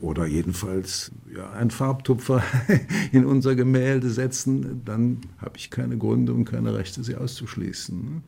oder 0.00 0.24
jedenfalls 0.24 1.10
ja, 1.36 1.50
einen 1.50 1.70
Farbtupfer 1.70 2.42
in 3.12 3.26
unser 3.26 3.54
Gemälde 3.54 4.08
setzen, 4.08 4.80
dann 4.86 5.20
habe 5.36 5.58
ich 5.58 5.70
keine 5.70 5.98
Gründe 5.98 6.32
und 6.32 6.46
keine 6.46 6.72
Rechte, 6.72 7.04
sie 7.04 7.14
auszuschließen. 7.14 8.22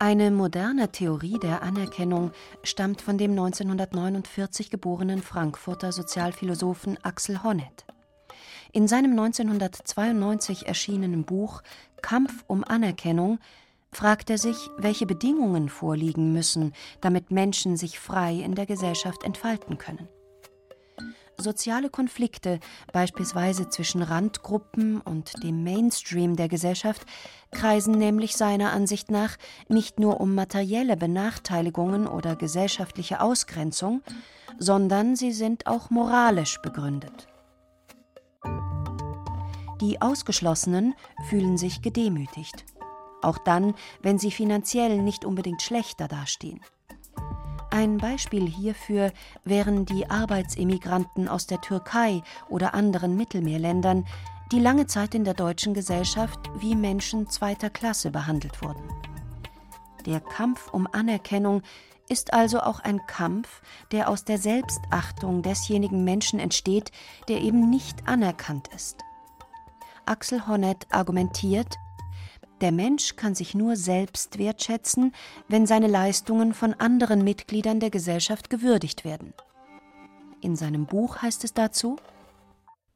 Eine 0.00 0.30
moderne 0.30 0.92
Theorie 0.92 1.40
der 1.40 1.62
Anerkennung 1.62 2.30
stammt 2.62 3.02
von 3.02 3.18
dem 3.18 3.32
1949 3.32 4.70
geborenen 4.70 5.22
Frankfurter 5.22 5.90
Sozialphilosophen 5.90 7.02
Axel 7.02 7.42
Honneth. 7.42 7.84
In 8.70 8.86
seinem 8.86 9.10
1992 9.10 10.68
erschienenen 10.68 11.24
Buch 11.24 11.62
Kampf 12.00 12.44
um 12.46 12.62
Anerkennung 12.62 13.40
fragt 13.90 14.30
er 14.30 14.38
sich, 14.38 14.70
welche 14.76 15.04
Bedingungen 15.04 15.68
vorliegen 15.68 16.32
müssen, 16.32 16.74
damit 17.00 17.32
Menschen 17.32 17.76
sich 17.76 17.98
frei 17.98 18.34
in 18.34 18.54
der 18.54 18.66
Gesellschaft 18.66 19.24
entfalten 19.24 19.78
können. 19.78 20.08
Soziale 21.40 21.88
Konflikte, 21.88 22.58
beispielsweise 22.92 23.68
zwischen 23.68 24.02
Randgruppen 24.02 25.00
und 25.00 25.40
dem 25.44 25.62
Mainstream 25.62 26.34
der 26.34 26.48
Gesellschaft, 26.48 27.06
kreisen 27.52 27.94
nämlich 27.94 28.36
seiner 28.36 28.72
Ansicht 28.72 29.12
nach 29.12 29.36
nicht 29.68 30.00
nur 30.00 30.20
um 30.20 30.34
materielle 30.34 30.96
Benachteiligungen 30.96 32.08
oder 32.08 32.34
gesellschaftliche 32.34 33.20
Ausgrenzung, 33.20 34.02
sondern 34.58 35.14
sie 35.14 35.30
sind 35.30 35.68
auch 35.68 35.90
moralisch 35.90 36.60
begründet. 36.60 37.28
Die 39.80 40.02
Ausgeschlossenen 40.02 40.94
fühlen 41.28 41.56
sich 41.56 41.82
gedemütigt. 41.82 42.64
Auch 43.22 43.38
dann, 43.38 43.74
wenn 44.02 44.18
sie 44.18 44.32
finanziell 44.32 45.00
nicht 45.00 45.24
unbedingt 45.24 45.62
schlechter 45.62 46.08
dastehen. 46.08 46.60
Ein 47.70 47.98
Beispiel 47.98 48.48
hierfür 48.48 49.12
wären 49.44 49.84
die 49.84 50.08
Arbeitsemigranten 50.08 51.28
aus 51.28 51.46
der 51.46 51.60
Türkei 51.60 52.22
oder 52.48 52.74
anderen 52.74 53.16
Mittelmeerländern, 53.16 54.06
die 54.52 54.60
lange 54.60 54.86
Zeit 54.86 55.14
in 55.14 55.24
der 55.24 55.34
deutschen 55.34 55.74
Gesellschaft 55.74 56.38
wie 56.58 56.74
Menschen 56.74 57.28
zweiter 57.28 57.68
Klasse 57.68 58.10
behandelt 58.10 58.62
wurden. 58.62 58.82
Der 60.06 60.20
Kampf 60.20 60.68
um 60.72 60.88
Anerkennung 60.90 61.62
ist 62.08 62.32
also 62.32 62.60
auch 62.60 62.80
ein 62.80 63.06
Kampf, 63.06 63.60
der 63.92 64.08
aus 64.08 64.24
der 64.24 64.38
Selbstachtung 64.38 65.42
desjenigen 65.42 66.04
Menschen 66.04 66.38
entsteht, 66.38 66.90
der 67.28 67.42
eben 67.42 67.68
nicht 67.68 68.08
anerkannt 68.08 68.68
ist. 68.74 69.04
Axel 70.06 70.46
Honneth 70.46 70.86
argumentiert, 70.90 71.76
der 72.60 72.72
Mensch 72.72 73.16
kann 73.16 73.34
sich 73.34 73.54
nur 73.54 73.76
selbst 73.76 74.38
wertschätzen, 74.38 75.12
wenn 75.48 75.66
seine 75.66 75.86
Leistungen 75.86 76.54
von 76.54 76.74
anderen 76.74 77.22
Mitgliedern 77.22 77.80
der 77.80 77.90
Gesellschaft 77.90 78.50
gewürdigt 78.50 79.04
werden. 79.04 79.32
In 80.40 80.56
seinem 80.56 80.86
Buch 80.86 81.22
heißt 81.22 81.44
es 81.44 81.54
dazu 81.54 81.96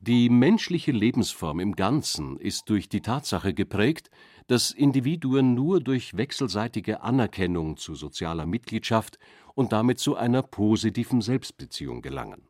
Die 0.00 0.28
menschliche 0.28 0.92
Lebensform 0.92 1.60
im 1.60 1.74
Ganzen 1.76 2.38
ist 2.38 2.68
durch 2.68 2.88
die 2.88 3.00
Tatsache 3.00 3.54
geprägt, 3.54 4.10
dass 4.46 4.70
Individuen 4.72 5.54
nur 5.54 5.80
durch 5.80 6.16
wechselseitige 6.16 7.02
Anerkennung 7.02 7.76
zu 7.76 7.94
sozialer 7.94 8.46
Mitgliedschaft 8.46 9.18
und 9.54 9.72
damit 9.72 9.98
zu 9.98 10.16
einer 10.16 10.42
positiven 10.42 11.20
Selbstbeziehung 11.20 12.02
gelangen. 12.02 12.48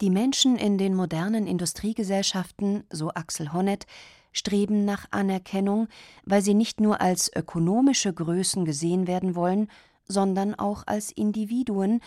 Die 0.00 0.10
Menschen 0.10 0.56
in 0.56 0.78
den 0.78 0.94
modernen 0.94 1.46
Industriegesellschaften, 1.46 2.84
so 2.90 3.10
Axel 3.10 3.52
Honneth, 3.52 3.86
streben 4.32 4.84
nach 4.84 5.06
Anerkennung, 5.10 5.88
weil 6.24 6.42
sie 6.42 6.54
nicht 6.54 6.80
nur 6.80 7.00
als 7.00 7.30
ökonomische 7.34 8.12
Größen 8.12 8.64
gesehen 8.64 9.06
werden 9.06 9.34
wollen, 9.34 9.68
sondern 10.06 10.54
auch 10.54 10.84
als 10.86 11.12
Individuen, 11.12 12.00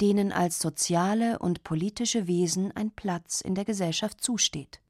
denen 0.00 0.32
als 0.32 0.58
soziale 0.58 1.38
und 1.38 1.64
politische 1.64 2.26
Wesen 2.26 2.72
ein 2.74 2.90
Platz 2.90 3.40
in 3.40 3.54
der 3.54 3.64
Gesellschaft 3.64 4.20
zusteht. 4.20 4.80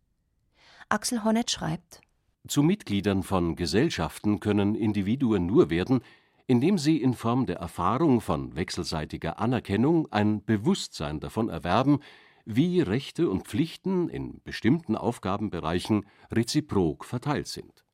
Axel 0.88 1.24
Honneth 1.24 1.50
schreibt 1.50 2.00
Zu 2.46 2.62
Mitgliedern 2.62 3.22
von 3.22 3.56
Gesellschaften 3.56 4.40
können 4.40 4.74
Individuen 4.74 5.46
nur 5.46 5.70
werden, 5.70 6.00
indem 6.46 6.78
sie 6.78 7.00
in 7.00 7.14
Form 7.14 7.46
der 7.46 7.56
Erfahrung 7.56 8.20
von 8.20 8.56
wechselseitiger 8.56 9.38
Anerkennung 9.38 10.10
ein 10.12 10.44
Bewusstsein 10.44 11.20
davon 11.20 11.48
erwerben, 11.48 12.00
wie 12.44 12.80
Rechte 12.80 13.28
und 13.28 13.46
Pflichten 13.46 14.08
in 14.08 14.40
bestimmten 14.42 14.96
Aufgabenbereichen 14.96 16.06
reziprok 16.30 17.04
verteilt 17.04 17.46
sind. 17.48 17.84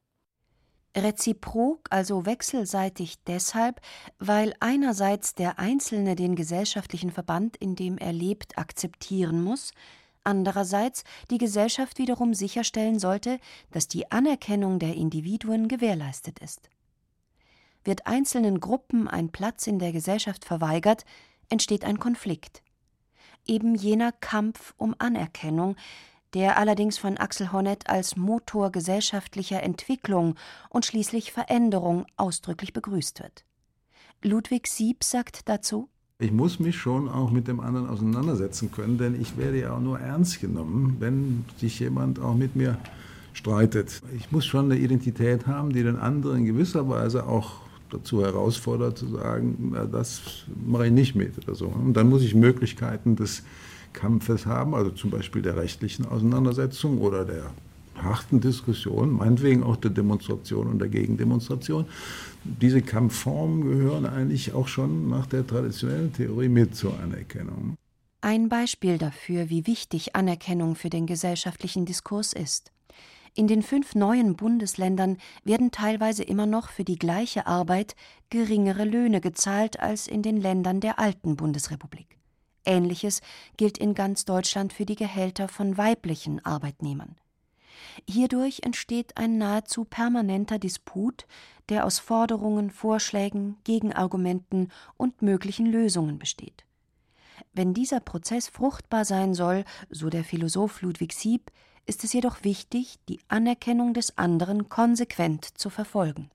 Reziprok, 0.96 1.86
also 1.90 2.26
wechselseitig 2.26 3.22
deshalb, 3.24 3.80
weil 4.18 4.54
einerseits 4.60 5.34
der 5.34 5.58
Einzelne 5.58 6.16
den 6.16 6.34
gesellschaftlichen 6.34 7.10
Verband, 7.10 7.56
in 7.56 7.76
dem 7.76 7.98
er 7.98 8.12
lebt, 8.12 8.58
akzeptieren 8.58 9.42
muss, 9.42 9.72
andererseits 10.24 11.04
die 11.30 11.38
Gesellschaft 11.38 11.98
wiederum 11.98 12.34
sicherstellen 12.34 12.98
sollte, 12.98 13.38
dass 13.70 13.86
die 13.86 14.10
Anerkennung 14.10 14.78
der 14.78 14.94
Individuen 14.94 15.68
gewährleistet 15.68 16.38
ist. 16.40 16.68
Wird 17.84 18.06
einzelnen 18.06 18.58
Gruppen 18.58 19.08
ein 19.08 19.30
Platz 19.30 19.66
in 19.66 19.78
der 19.78 19.92
Gesellschaft 19.92 20.44
verweigert, 20.44 21.04
entsteht 21.48 21.84
ein 21.84 21.98
Konflikt 21.98 22.62
eben 23.48 23.74
jener 23.74 24.12
Kampf 24.12 24.74
um 24.76 24.94
Anerkennung, 24.98 25.76
der 26.34 26.58
allerdings 26.58 26.98
von 26.98 27.16
Axel 27.16 27.50
Honneth 27.52 27.88
als 27.88 28.16
Motor 28.16 28.70
gesellschaftlicher 28.70 29.62
Entwicklung 29.62 30.34
und 30.68 30.84
schließlich 30.84 31.32
Veränderung 31.32 32.06
ausdrücklich 32.16 32.72
begrüßt 32.72 33.20
wird. 33.20 33.44
Ludwig 34.22 34.66
Sieb 34.66 35.02
sagt 35.02 35.48
dazu 35.48 35.88
ich 36.20 36.32
muss 36.32 36.58
mich 36.58 36.76
schon 36.76 37.08
auch 37.08 37.30
mit 37.30 37.46
dem 37.46 37.60
anderen 37.60 37.88
auseinandersetzen 37.88 38.72
können, 38.72 38.98
denn 38.98 39.20
ich 39.20 39.36
werde 39.36 39.60
ja 39.60 39.72
auch 39.72 39.78
nur 39.78 40.00
ernst 40.00 40.40
genommen, 40.40 40.96
wenn 40.98 41.44
sich 41.58 41.78
jemand 41.78 42.18
auch 42.18 42.34
mit 42.34 42.56
mir 42.56 42.76
streitet. 43.34 44.02
Ich 44.16 44.32
muss 44.32 44.44
schon 44.44 44.64
eine 44.64 44.80
Identität 44.80 45.46
haben, 45.46 45.72
die 45.72 45.84
den 45.84 45.94
anderen 45.94 46.38
in 46.38 46.44
gewisser 46.44 46.88
Weise 46.88 47.24
auch 47.24 47.60
dazu 47.90 48.22
herausfordert, 48.22 48.98
zu 48.98 49.08
sagen, 49.08 49.70
na, 49.72 49.84
das 49.84 50.44
mache 50.66 50.86
ich 50.86 50.92
nicht 50.92 51.14
mit 51.14 51.38
oder 51.38 51.54
so. 51.54 51.66
Und 51.66 51.94
dann 51.94 52.08
muss 52.08 52.22
ich 52.22 52.34
Möglichkeiten 52.34 53.16
des 53.16 53.42
Kampfes 53.92 54.46
haben, 54.46 54.74
also 54.74 54.90
zum 54.90 55.10
Beispiel 55.10 55.42
der 55.42 55.56
rechtlichen 55.56 56.06
Auseinandersetzung 56.06 56.98
oder 56.98 57.24
der 57.24 57.50
harten 57.96 58.40
Diskussion, 58.40 59.10
meinetwegen 59.12 59.62
auch 59.62 59.76
der 59.76 59.90
Demonstration 59.90 60.68
und 60.68 60.78
der 60.78 60.88
Gegendemonstration. 60.88 61.86
Diese 62.44 62.80
Kampfformen 62.82 63.62
gehören 63.62 64.06
eigentlich 64.06 64.54
auch 64.54 64.68
schon 64.68 65.08
nach 65.08 65.26
der 65.26 65.46
traditionellen 65.46 66.12
Theorie 66.12 66.48
mit 66.48 66.76
zur 66.76 66.98
Anerkennung. 67.00 67.76
Ein 68.20 68.48
Beispiel 68.48 68.98
dafür, 68.98 69.48
wie 69.48 69.66
wichtig 69.66 70.16
Anerkennung 70.16 70.74
für 70.74 70.90
den 70.90 71.06
gesellschaftlichen 71.06 71.86
Diskurs 71.86 72.32
ist. 72.32 72.72
In 73.38 73.46
den 73.46 73.62
fünf 73.62 73.94
neuen 73.94 74.34
Bundesländern 74.34 75.16
werden 75.44 75.70
teilweise 75.70 76.24
immer 76.24 76.44
noch 76.44 76.70
für 76.70 76.82
die 76.82 76.98
gleiche 76.98 77.46
Arbeit 77.46 77.94
geringere 78.30 78.82
Löhne 78.84 79.20
gezahlt 79.20 79.78
als 79.78 80.08
in 80.08 80.22
den 80.22 80.38
Ländern 80.38 80.80
der 80.80 80.98
alten 80.98 81.36
Bundesrepublik. 81.36 82.18
Ähnliches 82.64 83.20
gilt 83.56 83.78
in 83.78 83.94
ganz 83.94 84.24
Deutschland 84.24 84.72
für 84.72 84.86
die 84.86 84.96
Gehälter 84.96 85.46
von 85.46 85.76
weiblichen 85.76 86.44
Arbeitnehmern. 86.44 87.14
Hierdurch 88.08 88.62
entsteht 88.64 89.16
ein 89.16 89.38
nahezu 89.38 89.84
permanenter 89.84 90.58
Disput, 90.58 91.28
der 91.68 91.86
aus 91.86 92.00
Forderungen, 92.00 92.72
Vorschlägen, 92.72 93.56
Gegenargumenten 93.62 94.72
und 94.96 95.22
möglichen 95.22 95.66
Lösungen 95.66 96.18
besteht. 96.18 96.64
Wenn 97.52 97.72
dieser 97.72 98.00
Prozess 98.00 98.48
fruchtbar 98.48 99.04
sein 99.04 99.32
soll, 99.32 99.64
so 99.90 100.10
der 100.10 100.24
Philosoph 100.24 100.82
Ludwig 100.82 101.12
Sieb, 101.12 101.52
ist 101.88 102.04
es 102.04 102.12
jedoch 102.12 102.44
wichtig, 102.44 102.98
die 103.08 103.18
Anerkennung 103.28 103.94
des 103.94 104.16
anderen 104.18 104.68
konsequent 104.68 105.44
zu 105.44 105.70
verfolgen. 105.70 106.30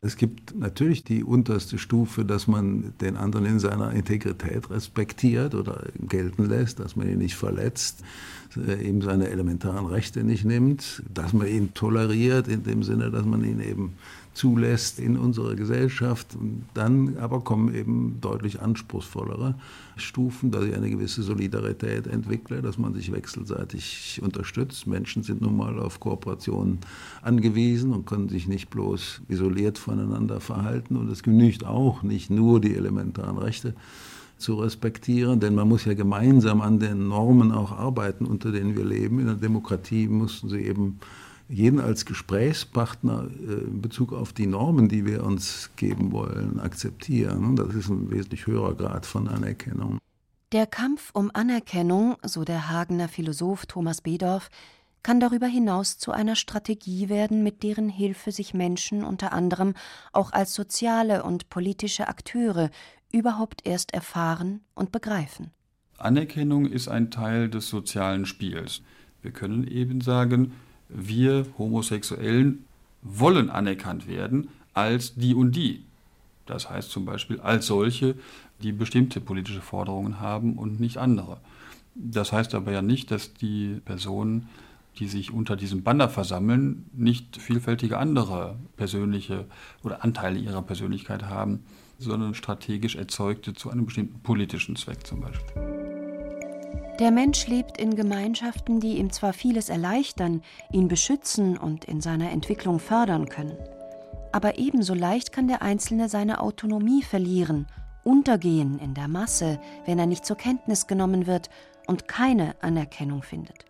Es 0.00 0.18
gibt 0.18 0.54
natürlich 0.54 1.02
die 1.02 1.24
unterste 1.24 1.78
Stufe, 1.78 2.26
dass 2.26 2.46
man 2.46 2.92
den 3.00 3.16
anderen 3.16 3.46
in 3.46 3.58
seiner 3.58 3.92
Integrität 3.92 4.68
respektiert 4.68 5.54
oder 5.54 5.84
gelten 5.98 6.44
lässt, 6.44 6.78
dass 6.78 6.94
man 6.94 7.08
ihn 7.08 7.18
nicht 7.18 7.36
verletzt, 7.36 8.02
äh, 8.54 8.86
ihm 8.86 9.00
seine 9.00 9.30
elementaren 9.30 9.86
Rechte 9.86 10.22
nicht 10.22 10.44
nimmt, 10.44 11.02
dass 11.12 11.32
man 11.32 11.46
ihn 11.46 11.72
toleriert 11.72 12.48
in 12.48 12.64
dem 12.64 12.82
Sinne, 12.82 13.10
dass 13.10 13.24
man 13.24 13.44
ihn 13.44 13.60
eben 13.60 13.94
zulässt 14.34 14.98
in 14.98 15.16
unserer 15.16 15.54
Gesellschaft. 15.54 16.34
Und 16.34 16.64
dann 16.74 17.16
aber 17.18 17.40
kommen 17.40 17.74
eben 17.74 18.18
deutlich 18.20 18.60
anspruchsvollere 18.60 19.54
Stufen, 19.96 20.50
dass 20.50 20.64
ich 20.64 20.74
eine 20.74 20.90
gewisse 20.90 21.22
Solidarität 21.22 22.06
entwickle, 22.06 22.60
dass 22.60 22.76
man 22.76 22.94
sich 22.94 23.12
wechselseitig 23.12 24.20
unterstützt. 24.22 24.86
Menschen 24.86 25.22
sind 25.22 25.40
nun 25.40 25.56
mal 25.56 25.78
auf 25.78 26.00
Kooperationen 26.00 26.78
angewiesen 27.22 27.92
und 27.92 28.06
können 28.06 28.28
sich 28.28 28.48
nicht 28.48 28.70
bloß 28.70 29.22
isoliert 29.28 29.78
voneinander 29.78 30.40
verhalten. 30.40 30.96
Und 30.96 31.10
es 31.10 31.22
genügt 31.22 31.64
auch 31.64 32.02
nicht 32.02 32.30
nur 32.30 32.60
die 32.60 32.74
elementaren 32.74 33.38
Rechte 33.38 33.74
zu 34.36 34.56
respektieren, 34.56 35.38
denn 35.38 35.54
man 35.54 35.68
muss 35.68 35.84
ja 35.84 35.94
gemeinsam 35.94 36.60
an 36.60 36.80
den 36.80 37.08
Normen 37.08 37.52
auch 37.52 37.70
arbeiten, 37.70 38.26
unter 38.26 38.50
denen 38.50 38.76
wir 38.76 38.84
leben. 38.84 39.20
In 39.20 39.26
der 39.26 39.36
Demokratie 39.36 40.08
mussten 40.08 40.48
sie 40.48 40.60
eben 40.60 40.98
jeden 41.48 41.80
als 41.80 42.06
Gesprächspartner 42.06 43.28
äh, 43.46 43.64
in 43.64 43.82
Bezug 43.82 44.12
auf 44.12 44.32
die 44.32 44.46
Normen, 44.46 44.88
die 44.88 45.04
wir 45.04 45.24
uns 45.24 45.70
geben 45.76 46.12
wollen, 46.12 46.60
akzeptieren. 46.60 47.56
Das 47.56 47.74
ist 47.74 47.88
ein 47.88 48.10
wesentlich 48.10 48.46
höherer 48.46 48.74
Grad 48.74 49.06
von 49.06 49.28
Anerkennung. 49.28 49.98
Der 50.52 50.66
Kampf 50.66 51.10
um 51.12 51.30
Anerkennung, 51.34 52.16
so 52.22 52.44
der 52.44 52.70
Hagener 52.70 53.08
Philosoph 53.08 53.66
Thomas 53.66 54.00
Bedorf, 54.00 54.48
kann 55.02 55.20
darüber 55.20 55.46
hinaus 55.46 55.98
zu 55.98 56.12
einer 56.12 56.34
Strategie 56.34 57.08
werden, 57.08 57.42
mit 57.42 57.62
deren 57.62 57.88
Hilfe 57.88 58.32
sich 58.32 58.54
Menschen 58.54 59.04
unter 59.04 59.32
anderem 59.32 59.74
auch 60.12 60.32
als 60.32 60.54
soziale 60.54 61.24
und 61.24 61.50
politische 61.50 62.08
Akteure 62.08 62.70
überhaupt 63.12 63.66
erst 63.66 63.92
erfahren 63.92 64.62
und 64.74 64.92
begreifen. 64.92 65.50
Anerkennung 65.98 66.66
ist 66.66 66.88
ein 66.88 67.10
Teil 67.10 67.48
des 67.48 67.68
sozialen 67.68 68.24
Spiels. 68.24 68.82
Wir 69.22 69.30
können 69.30 69.66
eben 69.66 70.00
sagen, 70.00 70.52
wir 70.88 71.46
Homosexuellen 71.58 72.64
wollen 73.02 73.50
anerkannt 73.50 74.08
werden 74.08 74.48
als 74.72 75.14
die 75.14 75.34
und 75.34 75.52
die. 75.52 75.84
Das 76.46 76.68
heißt 76.68 76.90
zum 76.90 77.04
Beispiel 77.04 77.40
als 77.40 77.66
solche, 77.66 78.14
die 78.62 78.72
bestimmte 78.72 79.20
politische 79.20 79.60
Forderungen 79.60 80.20
haben 80.20 80.54
und 80.54 80.80
nicht 80.80 80.98
andere. 80.98 81.38
Das 81.94 82.32
heißt 82.32 82.54
aber 82.54 82.72
ja 82.72 82.82
nicht, 82.82 83.10
dass 83.10 83.34
die 83.34 83.80
Personen, 83.84 84.48
die 84.98 85.08
sich 85.08 85.32
unter 85.32 85.56
diesem 85.56 85.82
Banner 85.82 86.08
versammeln, 86.08 86.86
nicht 86.92 87.36
vielfältige 87.36 87.98
andere 87.98 88.56
persönliche 88.76 89.46
oder 89.82 90.04
Anteile 90.04 90.38
ihrer 90.38 90.62
Persönlichkeit 90.62 91.24
haben, 91.24 91.64
sondern 91.98 92.34
strategisch 92.34 92.96
erzeugte 92.96 93.54
zu 93.54 93.70
einem 93.70 93.86
bestimmten 93.86 94.20
politischen 94.20 94.76
Zweck 94.76 95.06
zum 95.06 95.20
Beispiel. 95.20 95.83
Der 96.98 97.10
Mensch 97.10 97.46
lebt 97.48 97.78
in 97.78 97.96
Gemeinschaften, 97.96 98.80
die 98.80 98.98
ihm 98.98 99.10
zwar 99.10 99.32
vieles 99.32 99.68
erleichtern, 99.68 100.42
ihn 100.70 100.88
beschützen 100.88 101.56
und 101.58 101.84
in 101.84 102.00
seiner 102.00 102.30
Entwicklung 102.30 102.78
fördern 102.78 103.28
können, 103.28 103.56
aber 104.34 104.58
ebenso 104.58 104.94
leicht 104.94 105.30
kann 105.30 105.46
der 105.46 105.62
Einzelne 105.62 106.08
seine 106.08 106.40
Autonomie 106.40 107.02
verlieren, 107.02 107.66
untergehen 108.02 108.80
in 108.80 108.92
der 108.94 109.06
Masse, 109.06 109.60
wenn 109.86 109.98
er 109.98 110.06
nicht 110.06 110.26
zur 110.26 110.36
Kenntnis 110.36 110.86
genommen 110.86 111.26
wird 111.28 111.50
und 111.86 112.08
keine 112.08 112.54
Anerkennung 112.60 113.22
findet. 113.22 113.64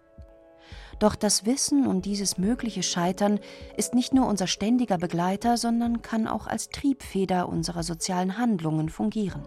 Doch 0.99 1.17
das 1.17 1.45
Wissen 1.45 1.87
um 1.87 2.01
dieses 2.01 2.39
mögliche 2.39 2.83
Scheitern 2.83 3.41
ist 3.77 3.95
nicht 3.95 4.15
nur 4.15 4.27
unser 4.27 4.47
ständiger 4.47 4.97
Begleiter, 4.97 5.57
sondern 5.57 6.03
kann 6.03 6.27
auch 6.27 6.47
als 6.47 6.69
Triebfeder 6.71 7.49
unserer 7.49 7.83
sozialen 7.83 8.39
Handlungen 8.39 8.89
fungieren. 8.89 9.43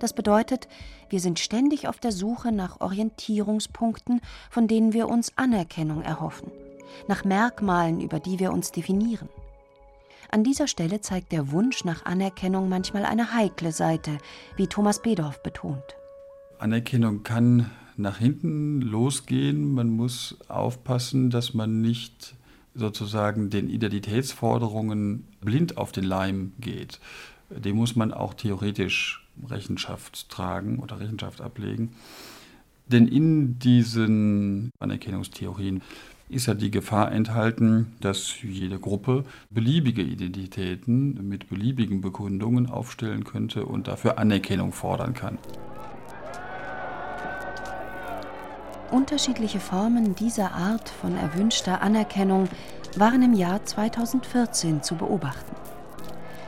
Das 0.00 0.12
bedeutet, 0.12 0.68
wir 1.08 1.20
sind 1.20 1.38
ständig 1.38 1.88
auf 1.88 1.98
der 1.98 2.12
Suche 2.12 2.52
nach 2.52 2.80
Orientierungspunkten, 2.80 4.20
von 4.50 4.68
denen 4.68 4.92
wir 4.92 5.08
uns 5.08 5.32
Anerkennung 5.36 6.02
erhoffen, 6.02 6.50
nach 7.08 7.24
Merkmalen, 7.24 8.00
über 8.00 8.20
die 8.20 8.38
wir 8.38 8.52
uns 8.52 8.72
definieren. 8.72 9.28
An 10.30 10.42
dieser 10.42 10.66
Stelle 10.66 11.00
zeigt 11.00 11.32
der 11.32 11.52
Wunsch 11.52 11.84
nach 11.84 12.04
Anerkennung 12.06 12.68
manchmal 12.68 13.04
eine 13.04 13.34
heikle 13.34 13.72
Seite, 13.72 14.18
wie 14.56 14.66
Thomas 14.66 15.00
Bedorf 15.00 15.42
betont. 15.42 15.84
Anerkennung 16.58 17.22
kann 17.22 17.70
nach 17.96 18.18
hinten 18.18 18.80
losgehen. 18.80 19.72
Man 19.72 19.90
muss 19.90 20.36
aufpassen, 20.48 21.30
dass 21.30 21.54
man 21.54 21.80
nicht 21.80 22.34
sozusagen 22.74 23.50
den 23.50 23.68
Identitätsforderungen 23.68 25.28
blind 25.40 25.78
auf 25.78 25.92
den 25.92 26.04
Leim 26.04 26.52
geht. 26.58 26.98
Dem 27.50 27.76
muss 27.76 27.94
man 27.94 28.12
auch 28.12 28.34
theoretisch 28.34 29.23
Rechenschaft 29.48 30.28
tragen 30.28 30.78
oder 30.78 31.00
Rechenschaft 31.00 31.40
ablegen. 31.40 31.94
Denn 32.86 33.08
in 33.08 33.58
diesen 33.58 34.70
Anerkennungstheorien 34.78 35.82
ist 36.28 36.46
ja 36.46 36.54
die 36.54 36.70
Gefahr 36.70 37.12
enthalten, 37.12 37.94
dass 38.00 38.42
jede 38.42 38.78
Gruppe 38.78 39.24
beliebige 39.50 40.02
Identitäten 40.02 41.28
mit 41.28 41.48
beliebigen 41.48 42.00
Begründungen 42.00 42.68
aufstellen 42.68 43.24
könnte 43.24 43.66
und 43.66 43.88
dafür 43.88 44.18
Anerkennung 44.18 44.72
fordern 44.72 45.14
kann. 45.14 45.38
Unterschiedliche 48.90 49.60
Formen 49.60 50.14
dieser 50.14 50.52
Art 50.52 50.88
von 50.88 51.16
erwünschter 51.16 51.82
Anerkennung 51.82 52.48
waren 52.96 53.22
im 53.22 53.32
Jahr 53.32 53.64
2014 53.64 54.82
zu 54.82 54.94
beobachten. 54.94 55.73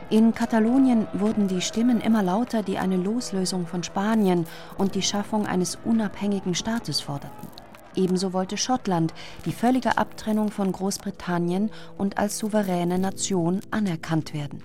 In 0.09 0.33
Katalonien 0.33 1.05
wurden 1.11 1.49
die 1.49 1.59
Stimmen 1.59 1.99
immer 1.99 2.23
lauter, 2.23 2.63
die 2.63 2.77
eine 2.77 2.95
Loslösung 2.95 3.67
von 3.67 3.83
Spanien 3.83 4.45
und 4.77 4.95
die 4.95 5.01
Schaffung 5.01 5.45
eines 5.45 5.77
unabhängigen 5.83 6.55
Staates 6.55 7.01
forderten. 7.01 7.49
Ebenso 7.93 8.31
wollte 8.31 8.55
Schottland 8.55 9.13
die 9.45 9.51
völlige 9.51 9.97
Abtrennung 9.97 10.49
von 10.49 10.71
Großbritannien 10.71 11.71
und 11.97 12.17
als 12.17 12.37
souveräne 12.37 12.99
Nation 12.99 13.59
anerkannt 13.69 14.33
werden. 14.33 14.63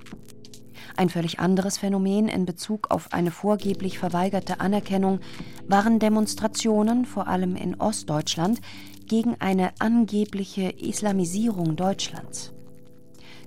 Ein 0.96 1.08
völlig 1.08 1.40
anderes 1.40 1.76
Phänomen 1.78 2.28
in 2.28 2.46
Bezug 2.46 2.92
auf 2.92 3.12
eine 3.12 3.32
vorgeblich 3.32 3.98
verweigerte 3.98 4.60
Anerkennung 4.60 5.18
waren 5.66 5.98
Demonstrationen, 5.98 7.04
vor 7.04 7.26
allem 7.26 7.56
in 7.56 7.80
Ostdeutschland, 7.80 8.60
gegen 9.08 9.34
eine 9.40 9.72
angebliche 9.80 10.70
Islamisierung 10.70 11.74
Deutschlands 11.74 12.52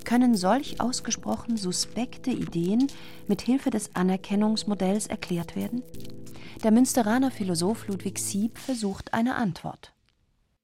können 0.06 0.36
solch 0.36 0.80
ausgesprochen 0.80 1.58
suspekte 1.58 2.32
Ideen 2.32 2.88
mit 3.28 3.42
Hilfe 3.42 3.72
des 3.72 3.96
Anerkennungsmodells 3.96 5.08
erklärt 5.08 5.56
werden? 5.56 5.84
Der 6.64 6.72
Münsteraner 6.72 7.32
Philosoph 7.32 7.88
Ludwig 7.88 8.20
Sieb 8.20 8.58
versucht 8.58 9.14
eine 9.14 9.36
Antwort 9.36 9.95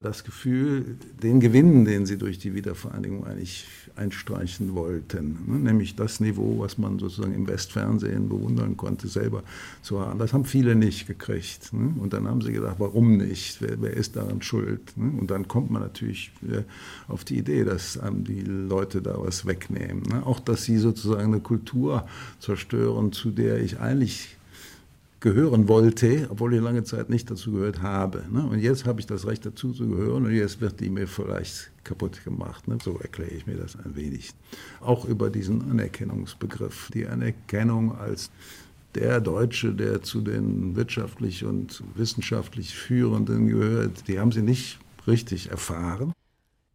das 0.02 0.24
Gefühl, 0.24 0.96
den 1.22 1.40
Gewinn, 1.40 1.84
den 1.84 2.06
sie 2.06 2.18
durch 2.18 2.38
die 2.38 2.54
Wiedervereinigung 2.54 3.24
eigentlich 3.24 3.66
einstreichen 3.96 4.74
wollten, 4.74 5.38
ne, 5.46 5.58
nämlich 5.58 5.96
das 5.96 6.20
Niveau, 6.20 6.58
was 6.58 6.78
man 6.78 6.98
sozusagen 6.98 7.34
im 7.34 7.46
Westfernsehen 7.46 8.28
bewundern 8.28 8.76
konnte, 8.76 9.08
selber 9.08 9.42
zu 9.82 10.00
haben. 10.00 10.18
Das 10.18 10.32
haben 10.32 10.44
viele 10.44 10.74
nicht 10.74 11.06
gekriegt. 11.06 11.72
Ne? 11.72 11.94
Und 12.00 12.12
dann 12.12 12.26
haben 12.26 12.40
sie 12.40 12.52
gedacht, 12.52 12.76
warum 12.78 13.16
nicht? 13.16 13.60
Wer, 13.60 13.80
wer 13.80 13.92
ist 13.92 14.16
daran 14.16 14.42
schuld? 14.42 14.96
Ne? 14.96 15.12
Und 15.20 15.30
dann 15.30 15.46
kommt 15.46 15.70
man 15.70 15.82
natürlich 15.82 16.32
auf 17.08 17.24
die 17.24 17.38
Idee, 17.38 17.64
dass 17.64 17.98
einem 17.98 18.24
die 18.24 18.40
Leute 18.40 19.02
da 19.02 19.14
was 19.18 19.46
wegnehmen. 19.46 20.02
Ne? 20.04 20.24
Auch, 20.26 20.40
dass 20.40 20.64
sie 20.64 20.78
sozusagen 20.78 21.32
eine 21.32 21.40
Kultur 21.40 22.06
zerstören, 22.40 23.12
zu 23.12 23.30
der 23.30 23.60
ich 23.60 23.78
eigentlich 23.78 24.36
gehören 25.22 25.68
wollte, 25.68 26.26
obwohl 26.30 26.52
ich 26.54 26.60
lange 26.60 26.82
Zeit 26.82 27.08
nicht 27.08 27.30
dazu 27.30 27.52
gehört 27.52 27.80
habe. 27.80 28.24
Ne? 28.30 28.44
Und 28.44 28.58
jetzt 28.58 28.84
habe 28.84 29.00
ich 29.00 29.06
das 29.06 29.26
Recht 29.26 29.46
dazu 29.46 29.72
zu 29.72 29.88
gehören 29.88 30.26
und 30.26 30.32
jetzt 30.32 30.60
wird 30.60 30.80
die 30.80 30.90
mir 30.90 31.06
vielleicht 31.06 31.70
kaputt 31.84 32.22
gemacht. 32.24 32.66
Ne? 32.66 32.78
So 32.82 32.98
erkläre 32.98 33.30
ich 33.30 33.46
mir 33.46 33.56
das 33.56 33.76
ein 33.76 33.94
wenig. 33.94 34.34
Auch 34.80 35.04
über 35.04 35.30
diesen 35.30 35.70
Anerkennungsbegriff. 35.70 36.90
Die 36.92 37.06
Anerkennung 37.06 37.96
als 37.96 38.30
der 38.96 39.20
Deutsche, 39.20 39.72
der 39.72 40.02
zu 40.02 40.20
den 40.20 40.74
wirtschaftlich 40.74 41.44
und 41.44 41.82
wissenschaftlich 41.94 42.74
Führenden 42.74 43.46
gehört, 43.46 44.08
die 44.08 44.18
haben 44.18 44.32
sie 44.32 44.42
nicht 44.42 44.80
richtig 45.06 45.50
erfahren. 45.50 46.12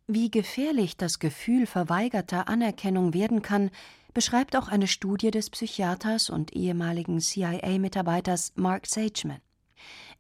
Wie 0.08 0.32
gefährlich 0.32 0.96
das 0.96 1.20
Gefühl 1.20 1.66
verweigerter 1.66 2.48
Anerkennung 2.48 3.14
werden 3.14 3.42
kann, 3.42 3.72
beschreibt 4.18 4.56
auch 4.56 4.68
eine 4.68 4.88
Studie 4.88 5.30
des 5.30 5.52
Psychiaters 5.52 6.32
und 6.32 6.56
ehemaligen 6.56 7.20
CIA-Mitarbeiters 7.20 8.54
Mark 8.56 8.88
Sageman. 8.88 9.42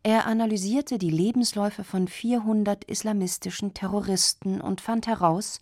Er 0.03 0.27
analysierte 0.27 0.99
die 0.99 1.09
Lebensläufe 1.09 1.83
von 1.83 2.07
400 2.07 2.83
islamistischen 2.83 3.73
Terroristen 3.73 4.61
und 4.61 4.81
fand 4.81 5.07
heraus, 5.07 5.61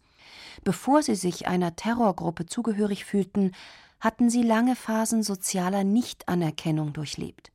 bevor 0.65 1.01
sie 1.01 1.15
sich 1.15 1.47
einer 1.47 1.77
Terrorgruppe 1.77 2.45
zugehörig 2.45 3.05
fühlten, 3.05 3.53
hatten 4.01 4.29
sie 4.29 4.43
lange 4.43 4.75
Phasen 4.75 5.23
sozialer 5.23 5.85
Nichtanerkennung 5.85 6.91
durchlebt. 6.91 7.53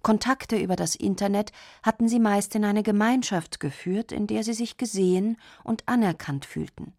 Kontakte 0.00 0.56
über 0.56 0.76
das 0.76 0.94
Internet 0.94 1.52
hatten 1.82 2.08
sie 2.08 2.18
meist 2.18 2.54
in 2.54 2.64
eine 2.64 2.82
Gemeinschaft 2.82 3.60
geführt, 3.60 4.12
in 4.12 4.26
der 4.26 4.42
sie 4.42 4.54
sich 4.54 4.78
gesehen 4.78 5.36
und 5.64 5.86
anerkannt 5.86 6.46
fühlten. 6.46 6.94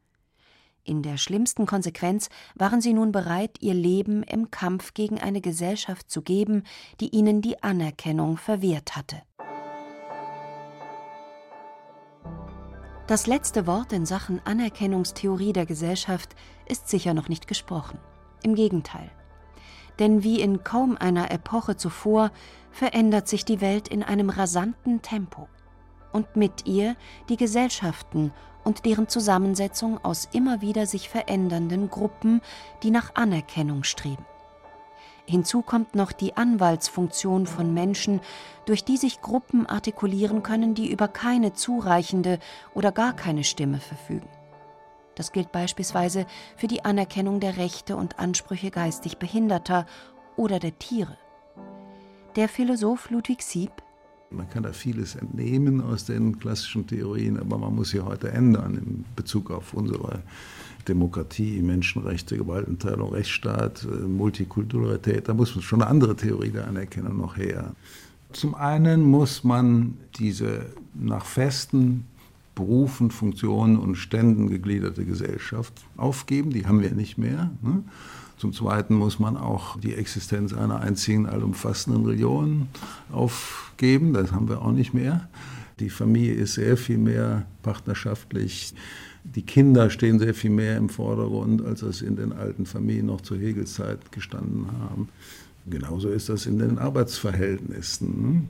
In 0.84 1.04
der 1.04 1.18
schlimmsten 1.18 1.66
Konsequenz 1.66 2.30
waren 2.56 2.82
sie 2.82 2.94
nun 2.94 3.12
bereit, 3.12 3.58
ihr 3.60 3.74
Leben 3.74 4.24
im 4.24 4.50
Kampf 4.50 4.94
gegen 4.94 5.20
eine 5.20 5.42
Gesellschaft 5.42 6.10
zu 6.10 6.22
geben, 6.22 6.64
die 7.00 7.10
ihnen 7.10 7.42
die 7.42 7.62
Anerkennung 7.62 8.38
verwehrt 8.38 8.96
hatte. 8.96 9.22
Das 13.08 13.26
letzte 13.26 13.66
Wort 13.66 13.92
in 13.92 14.06
Sachen 14.06 14.40
Anerkennungstheorie 14.46 15.52
der 15.52 15.66
Gesellschaft 15.66 16.36
ist 16.68 16.90
sicher 16.90 17.16
noch 17.16 17.28
nicht 17.28 17.48
gesprochen. 17.48 17.98
Im 18.44 18.54
Gegenteil. 18.54 19.10
Denn 19.98 20.24
wie 20.24 20.40
in 20.40 20.64
kaum 20.64 20.96
einer 20.96 21.32
Epoche 21.32 21.76
zuvor 21.76 22.32
verändert 22.72 23.28
sich 23.28 23.46
die 23.46 23.62
Welt 23.62 23.88
in 23.88 24.04
einem 24.04 24.30
rasanten 24.30 25.02
Tempo. 25.02 25.50
Und 26.12 26.36
mit 26.36 26.68
ihr 26.68 26.96
die 27.30 27.38
Gesellschaften 27.38 28.32
und 28.70 28.86
deren 28.86 29.08
Zusammensetzung 29.08 29.98
aus 30.06 30.30
immer 30.32 30.62
wieder 30.62 30.86
sich 30.86 31.10
verändernden 31.10 31.90
Gruppen, 31.90 32.40
die 32.84 32.92
nach 32.92 33.16
Anerkennung 33.16 33.84
streben. 33.84 34.24
Hinzu 35.26 35.64
kommt 35.64 35.96
noch 35.96 36.12
die 36.12 36.38
Anwaltsfunktion 36.38 37.48
von 37.48 37.74
Menschen, 37.74 38.22
durch 38.68 38.86
die 38.86 38.98
sich 38.98 39.22
Gruppen 39.22 39.66
artikulieren 39.66 40.44
können, 40.44 40.76
die 40.76 40.92
über 40.92 41.08
keine 41.08 41.54
zureichende 41.54 42.38
oder 42.76 42.92
gar 42.92 43.14
keine 43.14 43.44
Stimme 43.44 43.80
verfügen. 43.80 44.30
Das 45.16 45.32
gilt 45.32 45.52
beispielsweise 45.52 46.28
für 46.56 46.68
die 46.68 46.86
Anerkennung 46.86 47.40
der 47.40 47.58
Rechte 47.58 47.96
und 47.96 48.20
Ansprüche 48.20 48.70
geistig 48.70 49.18
Behinderter 49.18 49.88
oder 50.36 50.60
der 50.60 50.78
Tiere. 50.78 51.18
Der 52.36 52.48
Philosoph 52.48 53.10
Ludwig 53.10 53.42
Sieb 53.42 53.72
man 54.32 54.50
kann 54.50 54.64
da 54.64 54.74
vieles 54.74 55.16
entnehmen 55.16 55.82
aus 55.82 56.06
den 56.06 56.40
klassischen 56.40 56.86
Theorien, 56.86 57.40
aber 57.40 57.58
man 57.58 57.76
muss 57.76 57.90
sie 57.90 58.02
heute 58.02 58.32
ändern 58.32 58.76
in 58.76 59.06
Bezug 59.16 59.50
auf 59.52 59.74
unsere 59.74 60.22
Demokratie, 60.88 61.62
Menschenrechte, 61.62 62.38
Gewaltenteilung, 62.38 63.12
Rechtsstaat, 63.12 63.84
äh, 63.84 64.08
Multikulturalität. 64.08 65.28
Da 65.28 65.34
muss 65.34 65.52
schon 65.64 65.82
eine 65.82 65.90
andere 65.90 66.16
Theorie 66.16 66.52
der 66.52 66.68
Anerkennung 66.68 67.18
noch 67.18 67.38
her. 67.38 67.74
Zum 68.32 68.54
einen 68.54 69.02
muss 69.02 69.44
man 69.44 69.98
diese 70.20 70.68
nach 70.94 71.26
festen 71.26 72.06
Berufen, 72.60 73.10
Funktionen 73.10 73.78
und 73.78 73.96
Ständen 73.96 74.50
gegliederte 74.50 75.06
Gesellschaft 75.06 75.74
aufgeben. 75.96 76.50
Die 76.50 76.68
haben 76.68 76.82
wir 76.82 76.92
nicht 76.92 77.18
mehr. 77.18 77.52
Ne? 77.62 77.84
Zum 78.38 78.52
Zweiten 78.52 78.96
muss 78.96 79.18
man 79.18 79.38
auch 79.38 79.80
die 79.80 79.94
Existenz 79.94 80.54
einer 80.54 80.82
einzigen 80.82 81.26
allumfassenden 81.26 82.06
Religion 82.06 82.68
aufgeben. 83.14 84.12
Das 84.12 84.34
haben 84.34 84.50
wir 84.50 84.62
auch 84.62 84.74
nicht 84.74 84.94
mehr. 84.94 85.30
Die 85.80 85.90
Familie 85.90 86.34
ist 86.34 86.56
sehr 86.56 86.76
viel 86.76 86.98
mehr 86.98 87.46
partnerschaftlich. 87.64 88.74
Die 89.24 89.44
Kinder 89.44 89.90
stehen 89.90 90.20
sehr 90.20 90.34
viel 90.34 90.52
mehr 90.52 90.76
im 90.76 90.90
Vordergrund, 90.90 91.64
als 91.66 91.82
es 91.82 92.02
in 92.02 92.18
den 92.18 92.34
alten 92.34 92.66
Familien 92.66 93.06
noch 93.06 93.22
zur 93.22 93.38
Hegelzeit 93.38 94.12
gestanden 94.12 94.68
haben. 94.82 95.08
Genauso 95.66 96.10
ist 96.10 96.28
das 96.28 96.46
in 96.46 96.60
den 96.60 96.78
Arbeitsverhältnissen. 96.78 98.50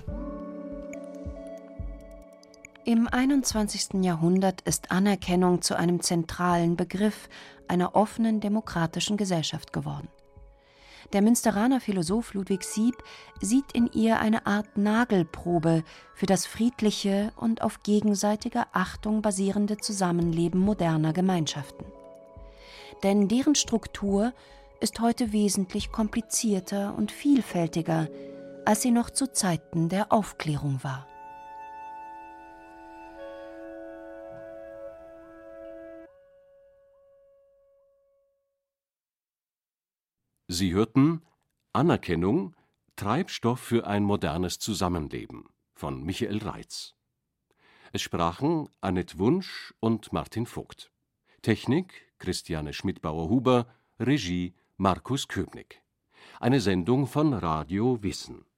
Im 2.90 3.08
21. 3.08 4.04
Jahrhundert 4.04 4.62
ist 4.62 4.90
Anerkennung 4.90 5.62
zu 5.62 5.78
einem 5.78 6.02
zentralen 6.02 6.76
Begriff 6.76 7.30
einer 7.68 7.94
offenen 7.94 8.40
demokratischen 8.40 9.16
Gesellschaft 9.16 9.72
geworden. 9.74 10.08
Der 11.14 11.22
Münsteraner 11.22 11.82
Philosoph 11.82 12.34
Ludwig 12.34 12.64
Sieb 12.64 12.96
sieht 13.42 13.74
in 13.74 13.92
ihr 13.94 14.20
eine 14.20 14.48
Art 14.48 14.76
Nagelprobe 14.76 15.84
für 16.16 16.26
das 16.26 16.48
friedliche 16.48 17.32
und 17.36 17.62
auf 17.62 17.84
gegenseitiger 17.84 18.66
Achtung 18.74 19.22
basierende 19.22 19.78
Zusammenleben 19.78 20.60
moderner 20.60 21.14
Gemeinschaften. 21.14 21.86
Denn 23.04 23.28
deren 23.28 23.54
Struktur 23.54 24.34
ist 24.80 25.00
heute 25.00 25.32
wesentlich 25.32 25.92
komplizierter 25.92 26.96
und 26.98 27.12
vielfältiger, 27.12 28.08
als 28.66 28.82
sie 28.82 28.90
noch 28.90 29.12
zu 29.12 29.32
Zeiten 29.32 29.90
der 29.90 30.12
Aufklärung 30.12 30.80
war. 30.82 31.09
Sie 40.52 40.74
hörten 40.74 41.22
Anerkennung 41.74 42.56
Treibstoff 42.96 43.60
für 43.60 43.86
ein 43.86 44.04
modernes 44.04 44.58
Zusammenleben 44.58 45.48
von 45.76 46.02
Michael 46.02 46.40
Reitz. 46.40 46.96
Es 47.94 48.02
sprachen 48.02 48.68
Annette 48.82 49.20
Wunsch 49.20 49.76
und 49.80 50.12
Martin 50.12 50.48
Vogt. 50.48 50.92
Technik 51.44 52.12
Christiane 52.18 52.74
Schmidbauer-Huber, 52.74 53.68
Regie 54.00 54.56
Markus 54.76 55.28
Köbnick. 55.28 55.84
Eine 56.40 56.62
Sendung 56.62 57.06
von 57.06 57.36
Radio 57.36 58.02
Wissen. 58.02 58.49